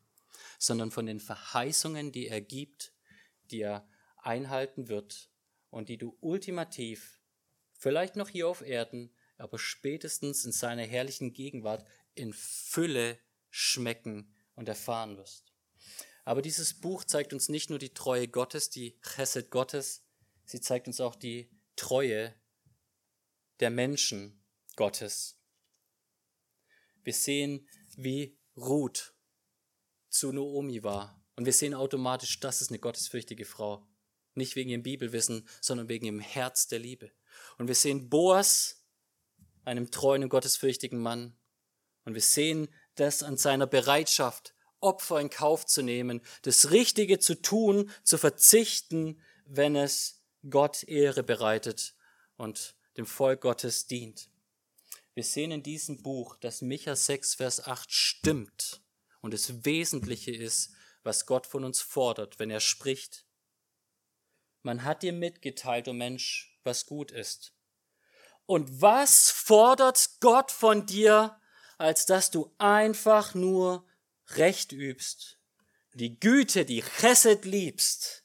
sondern 0.61 0.93
von 0.93 1.07
den 1.07 1.19
Verheißungen, 1.19 2.13
die 2.13 2.29
er 2.29 2.41
gibt, 2.41 2.93
die 3.51 3.63
er 3.63 3.89
einhalten 4.17 4.89
wird 4.89 5.29
und 5.71 5.89
die 5.89 5.99
du 5.99 6.17
ultimativ, 6.21 7.21
vielleicht 7.73 8.15
noch 8.15 8.29
hier 8.29 8.47
auf 8.47 8.63
Erden, 8.63 9.13
aber 9.39 9.59
spätestens 9.59 10.45
in 10.45 10.53
seiner 10.53 10.85
herrlichen 10.85 11.33
Gegenwart 11.33 11.85
in 12.15 12.33
Fülle 12.33 13.19
schmecken 13.51 14.33
und 14.55 14.69
erfahren 14.69 15.17
wirst. 15.17 15.53
Aber 16.25 16.43
dieses 16.43 16.81
Buch 16.81 17.03
zeigt 17.03 17.33
uns 17.33 17.49
nicht 17.49 17.71
nur 17.71 17.81
die 17.81 17.93
Treue 17.93 18.29
Gottes, 18.29 18.71
die 18.71 19.01
Chesed 19.01 19.51
Gottes, 19.51 20.05
sie 20.45 20.61
zeigt 20.61 20.87
uns 20.87 21.01
auch 21.01 21.17
die 21.17 21.51
Treue 21.75 22.33
der 23.61 23.71
Menschen 23.71 24.43
Gottes. 24.77 25.37
Wir 27.03 27.15
sehen, 27.15 27.69
wie 27.97 28.39
Ruth 28.57 29.15
zu 30.09 30.33
Noomi 30.33 30.83
war. 30.83 31.23
Und 31.37 31.47
wir 31.47 31.53
sehen 31.53 31.75
automatisch, 31.75 32.41
das 32.41 32.61
ist 32.61 32.71
eine 32.71 32.79
gottesfürchtige 32.79 33.45
Frau. 33.45 33.87
Nicht 34.35 34.57
wegen 34.57 34.71
ihrem 34.71 34.83
Bibelwissen, 34.83 35.49
sondern 35.61 35.89
wegen 35.89 36.07
ihrem 36.07 36.21
Herz 36.21 36.67
der 36.69 36.79
Liebe. 36.79 37.13
Und 37.59 37.69
wir 37.69 37.75
sehen 37.75 38.09
Boas, 38.09 38.85
einem 39.65 39.91
treuen 39.91 40.23
und 40.23 40.29
gottesfürchtigen 40.29 40.99
Mann. 40.99 41.37
Und 42.05 42.15
wir 42.15 42.21
sehen 42.23 42.69
das 42.95 43.23
an 43.23 43.37
seiner 43.37 43.67
Bereitschaft, 43.67 44.55
Opfer 44.81 45.21
in 45.21 45.31
Kauf 45.31 45.67
zu 45.67 45.83
nehmen, 45.83 46.23
das 46.43 46.71
Richtige 46.71 47.19
zu 47.19 47.41
tun, 47.41 47.91
zu 48.03 48.17
verzichten, 48.19 49.21
wenn 49.45 49.77
es 49.77 50.23
Gott 50.49 50.85
Ehre 50.85 51.23
bereitet 51.23 51.95
und 52.37 52.75
dem 52.97 53.07
Volk 53.07 53.43
Gottes 53.43 53.87
dient. 53.87 54.31
Wir 55.15 55.25
sehen 55.25 55.51
in 55.51 55.63
diesem 55.63 56.03
Buch, 56.03 56.37
dass 56.37 56.63
Micha 56.63 56.97
6, 56.97 57.35
Vers 57.35 57.67
8 57.67 57.93
stimmt 57.93 58.83
und 59.21 59.35
das 59.35 59.65
Wesentliche 59.65 60.31
ist, 60.31 60.73
was 61.03 61.27
Gott 61.27 61.47
von 61.47 61.65
uns 61.65 61.81
fordert, 61.81 62.39
wenn 62.39 62.51
er 62.51 62.61
spricht. 62.61 63.27
Man 64.63 64.85
hat 64.85 65.03
dir 65.03 65.13
mitgeteilt, 65.13 65.89
o 65.89 65.93
oh 65.93 65.95
Mensch, 65.95 66.59
was 66.65 66.87
gut 66.87 67.11
ist. 67.11 67.55
Und 68.47 68.83
was 68.83 69.31
fordert 69.31 70.21
Gott 70.21 70.51
von 70.51 70.87
dir, 70.87 71.41
als 71.79 72.07
dass 72.07 72.31
du 72.31 72.55
einfach 72.59 73.35
nur 73.35 73.87
Recht 74.37 74.73
übst, 74.73 75.39
die 75.95 76.21
Güte, 76.21 76.65
die 76.65 76.83
Chesed 76.83 77.45
liebst 77.45 78.25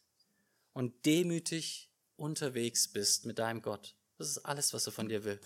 und 0.73 1.06
demütig 1.06 1.89
unterwegs 2.15 2.88
bist 2.88 3.25
mit 3.25 3.39
deinem 3.39 3.62
Gott. 3.62 3.95
Das 4.17 4.30
ist 4.30 4.39
alles, 4.39 4.73
was 4.73 4.86
er 4.86 4.91
von 4.91 5.10
dir 5.10 5.23
will. 5.23 5.39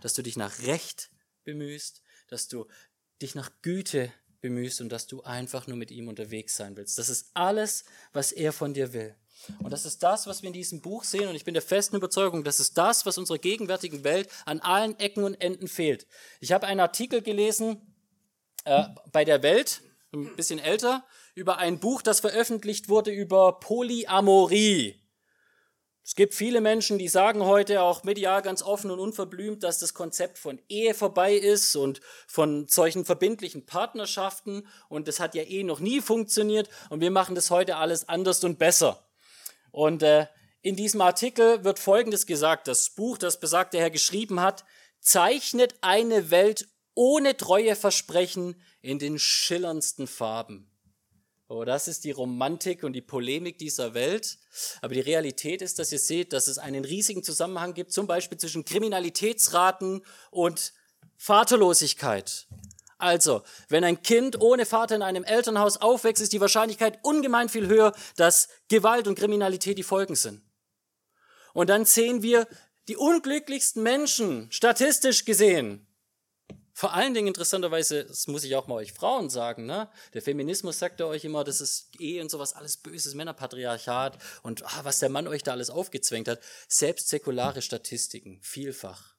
Dass 0.00 0.14
du 0.14 0.22
dich 0.22 0.36
nach 0.36 0.62
Recht 0.62 1.10
bemühst, 1.44 2.02
dass 2.28 2.48
du 2.48 2.66
dich 3.22 3.34
nach 3.34 3.50
Güte 3.62 4.12
bemühst 4.40 4.80
und 4.80 4.90
dass 4.90 5.06
du 5.06 5.22
einfach 5.22 5.66
nur 5.66 5.76
mit 5.76 5.90
ihm 5.90 6.08
unterwegs 6.08 6.56
sein 6.56 6.76
willst. 6.76 6.98
Das 6.98 7.08
ist 7.08 7.30
alles, 7.34 7.84
was 8.12 8.32
er 8.32 8.52
von 8.52 8.74
dir 8.74 8.92
will. 8.92 9.14
Und 9.62 9.70
das 9.70 9.84
ist 9.84 10.02
das, 10.02 10.26
was 10.26 10.42
wir 10.42 10.48
in 10.48 10.54
diesem 10.54 10.80
Buch 10.80 11.04
sehen. 11.04 11.28
Und 11.28 11.36
ich 11.36 11.44
bin 11.44 11.54
der 11.54 11.62
festen 11.62 11.96
Überzeugung, 11.96 12.44
das 12.44 12.60
ist 12.60 12.76
das, 12.78 13.06
was 13.06 13.18
unserer 13.18 13.38
gegenwärtigen 13.38 14.04
Welt 14.04 14.28
an 14.44 14.60
allen 14.60 14.98
Ecken 14.98 15.24
und 15.24 15.34
Enden 15.34 15.68
fehlt. 15.68 16.06
Ich 16.40 16.52
habe 16.52 16.66
einen 16.66 16.80
Artikel 16.80 17.22
gelesen 17.22 17.80
äh, 18.64 18.84
bei 19.12 19.24
der 19.24 19.42
Welt, 19.42 19.82
ein 20.12 20.34
bisschen 20.36 20.58
älter, 20.58 21.04
über 21.34 21.58
ein 21.58 21.80
Buch, 21.80 22.02
das 22.02 22.20
veröffentlicht 22.20 22.88
wurde 22.88 23.10
über 23.10 23.60
Polyamorie. 23.60 25.00
Es 26.06 26.14
gibt 26.14 26.34
viele 26.34 26.60
Menschen, 26.60 26.98
die 26.98 27.08
sagen 27.08 27.44
heute 27.44 27.82
auch 27.82 28.04
medial 28.04 28.40
ganz 28.40 28.62
offen 28.62 28.92
und 28.92 29.00
unverblümt, 29.00 29.64
dass 29.64 29.80
das 29.80 29.92
Konzept 29.92 30.38
von 30.38 30.60
Ehe 30.68 30.94
vorbei 30.94 31.34
ist 31.34 31.74
und 31.74 32.00
von 32.28 32.68
solchen 32.68 33.04
verbindlichen 33.04 33.66
Partnerschaften 33.66 34.68
und 34.88 35.08
das 35.08 35.18
hat 35.18 35.34
ja 35.34 35.42
eh 35.42 35.64
noch 35.64 35.80
nie 35.80 36.00
funktioniert 36.00 36.68
und 36.90 37.00
wir 37.00 37.10
machen 37.10 37.34
das 37.34 37.50
heute 37.50 37.74
alles 37.74 38.08
anders 38.08 38.44
und 38.44 38.56
besser. 38.56 39.04
Und 39.72 40.04
äh, 40.04 40.28
in 40.62 40.76
diesem 40.76 41.00
Artikel 41.00 41.64
wird 41.64 41.80
Folgendes 41.80 42.24
gesagt. 42.24 42.68
Das 42.68 42.90
Buch, 42.90 43.18
das 43.18 43.40
besagte 43.40 43.78
Herr 43.78 43.90
geschrieben 43.90 44.38
hat, 44.38 44.64
zeichnet 45.00 45.74
eine 45.80 46.30
Welt 46.30 46.68
ohne 46.94 47.36
Treueversprechen 47.36 48.62
in 48.80 49.00
den 49.00 49.18
schillerndsten 49.18 50.06
Farben. 50.06 50.70
Oh, 51.48 51.64
das 51.64 51.86
ist 51.86 52.02
die 52.02 52.10
Romantik 52.10 52.82
und 52.82 52.92
die 52.92 53.02
Polemik 53.02 53.58
dieser 53.58 53.94
Welt. 53.94 54.38
Aber 54.82 54.94
die 54.94 55.00
Realität 55.00 55.62
ist, 55.62 55.78
dass 55.78 55.92
ihr 55.92 56.00
seht, 56.00 56.32
dass 56.32 56.48
es 56.48 56.58
einen 56.58 56.84
riesigen 56.84 57.22
Zusammenhang 57.22 57.72
gibt, 57.72 57.92
zum 57.92 58.08
Beispiel 58.08 58.36
zwischen 58.36 58.64
Kriminalitätsraten 58.64 60.04
und 60.32 60.72
Vaterlosigkeit. 61.16 62.48
Also, 62.98 63.42
wenn 63.68 63.84
ein 63.84 64.02
Kind 64.02 64.40
ohne 64.40 64.66
Vater 64.66 64.96
in 64.96 65.02
einem 65.02 65.22
Elternhaus 65.22 65.76
aufwächst, 65.76 66.22
ist 66.22 66.32
die 66.32 66.40
Wahrscheinlichkeit 66.40 66.98
ungemein 67.02 67.48
viel 67.48 67.68
höher, 67.68 67.92
dass 68.16 68.48
Gewalt 68.68 69.06
und 69.06 69.18
Kriminalität 69.18 69.78
die 69.78 69.82
Folgen 69.84 70.16
sind. 70.16 70.42
Und 71.52 71.70
dann 71.70 71.84
sehen 71.84 72.22
wir 72.22 72.48
die 72.88 72.96
unglücklichsten 72.96 73.82
Menschen, 73.82 74.50
statistisch 74.50 75.24
gesehen, 75.24 75.85
vor 76.78 76.92
allen 76.92 77.14
Dingen 77.14 77.28
interessanterweise, 77.28 78.04
das 78.04 78.26
muss 78.26 78.44
ich 78.44 78.54
auch 78.54 78.66
mal 78.66 78.74
euch 78.74 78.92
Frauen 78.92 79.30
sagen, 79.30 79.64
ne? 79.64 79.88
Der 80.12 80.20
Feminismus 80.20 80.78
sagt 80.78 81.00
ja 81.00 81.06
euch 81.06 81.24
immer, 81.24 81.42
das 81.42 81.62
ist 81.62 81.98
Ehe 81.98 82.20
und 82.20 82.30
sowas, 82.30 82.52
alles 82.52 82.76
böses 82.76 83.14
Männerpatriarchat 83.14 84.18
und 84.42 84.62
ah, 84.62 84.80
was 84.82 84.98
der 84.98 85.08
Mann 85.08 85.26
euch 85.26 85.42
da 85.42 85.52
alles 85.52 85.70
aufgezwängt 85.70 86.28
hat. 86.28 86.38
Selbst 86.68 87.08
säkulare 87.08 87.62
Statistiken 87.62 88.42
vielfach 88.42 89.14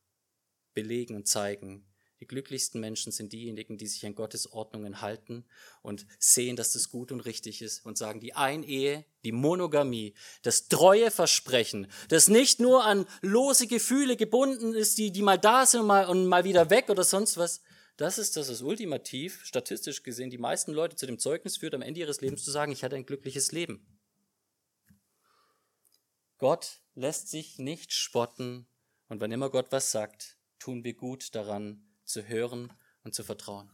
belegen 0.75 1.15
und 1.15 1.27
zeigen, 1.27 1.86
die 2.19 2.27
glücklichsten 2.27 2.81
Menschen 2.81 3.11
sind 3.11 3.31
diejenigen, 3.31 3.77
die 3.77 3.87
sich 3.87 4.05
an 4.05 4.15
Gottes 4.15 4.51
Ordnungen 4.51 5.01
halten 5.01 5.45
und 5.81 6.07
sehen, 6.19 6.55
dass 6.55 6.73
das 6.73 6.89
gut 6.89 7.11
und 7.11 7.21
richtig 7.21 7.61
ist 7.61 7.85
und 7.85 7.97
sagen, 7.97 8.19
die 8.19 8.33
Einehe, 8.33 9.05
die 9.23 9.31
Monogamie, 9.31 10.15
das 10.41 10.67
treue 10.67 11.11
Versprechen, 11.11 11.87
das 12.09 12.27
nicht 12.27 12.59
nur 12.59 12.85
an 12.85 13.05
lose 13.21 13.67
Gefühle 13.67 14.17
gebunden 14.17 14.73
ist, 14.73 14.97
die, 14.97 15.11
die 15.11 15.21
mal 15.21 15.37
da 15.37 15.65
sind 15.65 15.81
und 15.81 15.87
mal, 15.87 16.07
und 16.07 16.25
mal 16.25 16.43
wieder 16.43 16.69
weg 16.69 16.89
oder 16.89 17.03
sonst 17.03 17.37
was, 17.37 17.61
das 17.97 18.17
ist 18.17 18.37
das, 18.37 18.49
was 18.49 18.61
ultimativ, 18.61 19.43
statistisch 19.43 20.03
gesehen, 20.03 20.29
die 20.29 20.37
meisten 20.37 20.71
Leute 20.71 20.95
zu 20.95 21.05
dem 21.05 21.19
Zeugnis 21.19 21.57
führt, 21.57 21.73
am 21.73 21.81
Ende 21.81 21.99
ihres 21.99 22.21
Lebens 22.21 22.43
zu 22.43 22.51
sagen, 22.51 22.71
ich 22.71 22.83
hatte 22.83 22.95
ein 22.95 23.05
glückliches 23.05 23.51
Leben. 23.51 23.85
Gott 26.37 26.81
lässt 26.93 27.29
sich 27.29 27.57
nicht 27.57 27.93
spotten 27.93 28.67
und 29.07 29.21
wann 29.21 29.31
immer 29.31 29.49
Gott 29.49 29.71
was 29.71 29.91
sagt, 29.91 30.37
tun 30.59 30.83
wir 30.83 30.93
gut 30.93 31.33
daran, 31.33 31.86
zu 32.07 32.27
hören 32.27 32.73
und 33.03 33.13
zu 33.13 33.23
vertrauen. 33.23 33.69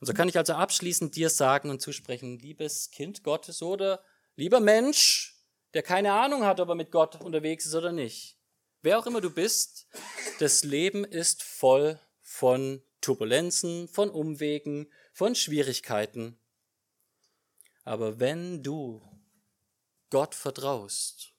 Und 0.00 0.06
so 0.06 0.14
kann 0.14 0.28
ich 0.28 0.36
also 0.36 0.54
abschließend 0.54 1.14
dir 1.14 1.30
sagen 1.30 1.70
und 1.70 1.80
zusprechen, 1.80 2.38
liebes 2.38 2.90
Kind 2.90 3.22
Gottes 3.22 3.62
oder 3.62 4.02
lieber 4.34 4.60
Mensch, 4.60 5.36
der 5.74 5.82
keine 5.82 6.12
Ahnung 6.12 6.44
hat, 6.44 6.60
ob 6.60 6.68
er 6.68 6.74
mit 6.74 6.90
Gott 6.90 7.20
unterwegs 7.20 7.66
ist 7.66 7.74
oder 7.74 7.92
nicht. 7.92 8.36
Wer 8.82 8.98
auch 8.98 9.06
immer 9.06 9.20
du 9.20 9.30
bist, 9.30 9.86
das 10.40 10.64
Leben 10.64 11.04
ist 11.04 11.42
voll 11.42 12.00
von 12.20 12.82
Turbulenzen, 13.00 13.86
von 13.88 14.10
Umwegen, 14.10 14.90
von 15.12 15.34
Schwierigkeiten. 15.34 16.38
Aber 17.84 18.18
wenn 18.18 18.62
du 18.62 19.02
Gott 20.10 20.34
vertraust, 20.34 21.32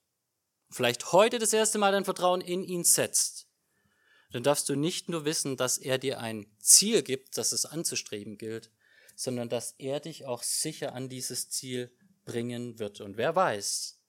vielleicht 0.70 1.12
heute 1.12 1.38
das 1.38 1.54
erste 1.54 1.80
Mal 1.80 1.92
dein 1.92 2.06
Vertrauen 2.06 2.42
in 2.42 2.64
ihn 2.64 2.84
setzt, 2.84 3.43
dann 4.34 4.42
darfst 4.44 4.68
du 4.68 4.76
nicht 4.76 5.10
nur 5.10 5.26
wissen, 5.26 5.58
dass 5.58 5.78
er 5.78 6.00
dir 6.00 6.20
ein 6.20 6.48
Ziel 6.58 7.04
gibt, 7.04 7.38
das 7.38 7.52
es 7.52 7.66
anzustreben 7.66 8.40
gilt, 8.40 8.72
sondern 9.16 9.48
dass 9.48 9.76
er 9.78 10.00
dich 10.00 10.26
auch 10.26 10.42
sicher 10.42 10.96
an 10.96 11.08
dieses 11.08 11.50
Ziel 11.50 11.92
bringen 12.26 12.80
wird. 12.80 13.00
Und 13.00 13.16
wer 13.16 13.36
weiß, 13.36 14.02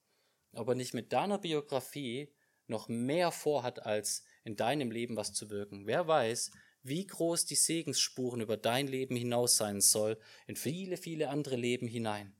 ob 0.53 0.67
er 0.69 0.75
nicht 0.75 0.95
mit 0.95 1.13
deiner 1.13 1.37
Biografie 1.37 2.33
noch 2.65 2.87
mehr 2.87 3.31
vorhat, 3.31 3.85
als 3.85 4.23
in 4.43 4.55
deinem 4.55 4.89
Leben 4.89 5.15
was 5.15 5.31
zu 5.31 5.51
wirken. 5.51 5.85
Wer 5.85 6.07
weiß, 6.07 6.49
wie 6.81 7.05
groß 7.05 7.45
die 7.45 7.55
Segensspuren 7.55 8.41
über 8.41 8.57
dein 8.57 8.87
Leben 8.87 9.15
hinaus 9.15 9.57
sein 9.57 9.79
soll, 9.79 10.17
in 10.47 10.55
viele, 10.55 10.97
viele 10.97 11.29
andere 11.29 11.55
Leben 11.55 11.87
hinein. 11.87 12.35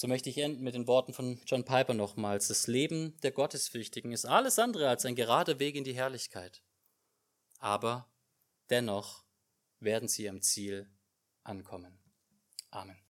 So 0.00 0.06
möchte 0.06 0.30
ich 0.30 0.38
enden 0.38 0.62
mit 0.62 0.76
den 0.76 0.86
Worten 0.86 1.12
von 1.12 1.40
John 1.44 1.64
Piper 1.64 1.92
nochmals. 1.92 2.46
Das 2.46 2.68
Leben 2.68 3.18
der 3.24 3.32
Gottesfürchtigen 3.32 4.12
ist 4.12 4.26
alles 4.26 4.60
andere 4.60 4.88
als 4.88 5.04
ein 5.04 5.16
gerader 5.16 5.58
Weg 5.58 5.74
in 5.74 5.82
die 5.82 5.92
Herrlichkeit. 5.92 6.62
Aber 7.58 8.08
dennoch 8.70 9.24
werden 9.80 10.08
sie 10.08 10.28
am 10.28 10.40
Ziel 10.40 10.88
ankommen. 11.42 11.98
Amen. 12.70 13.07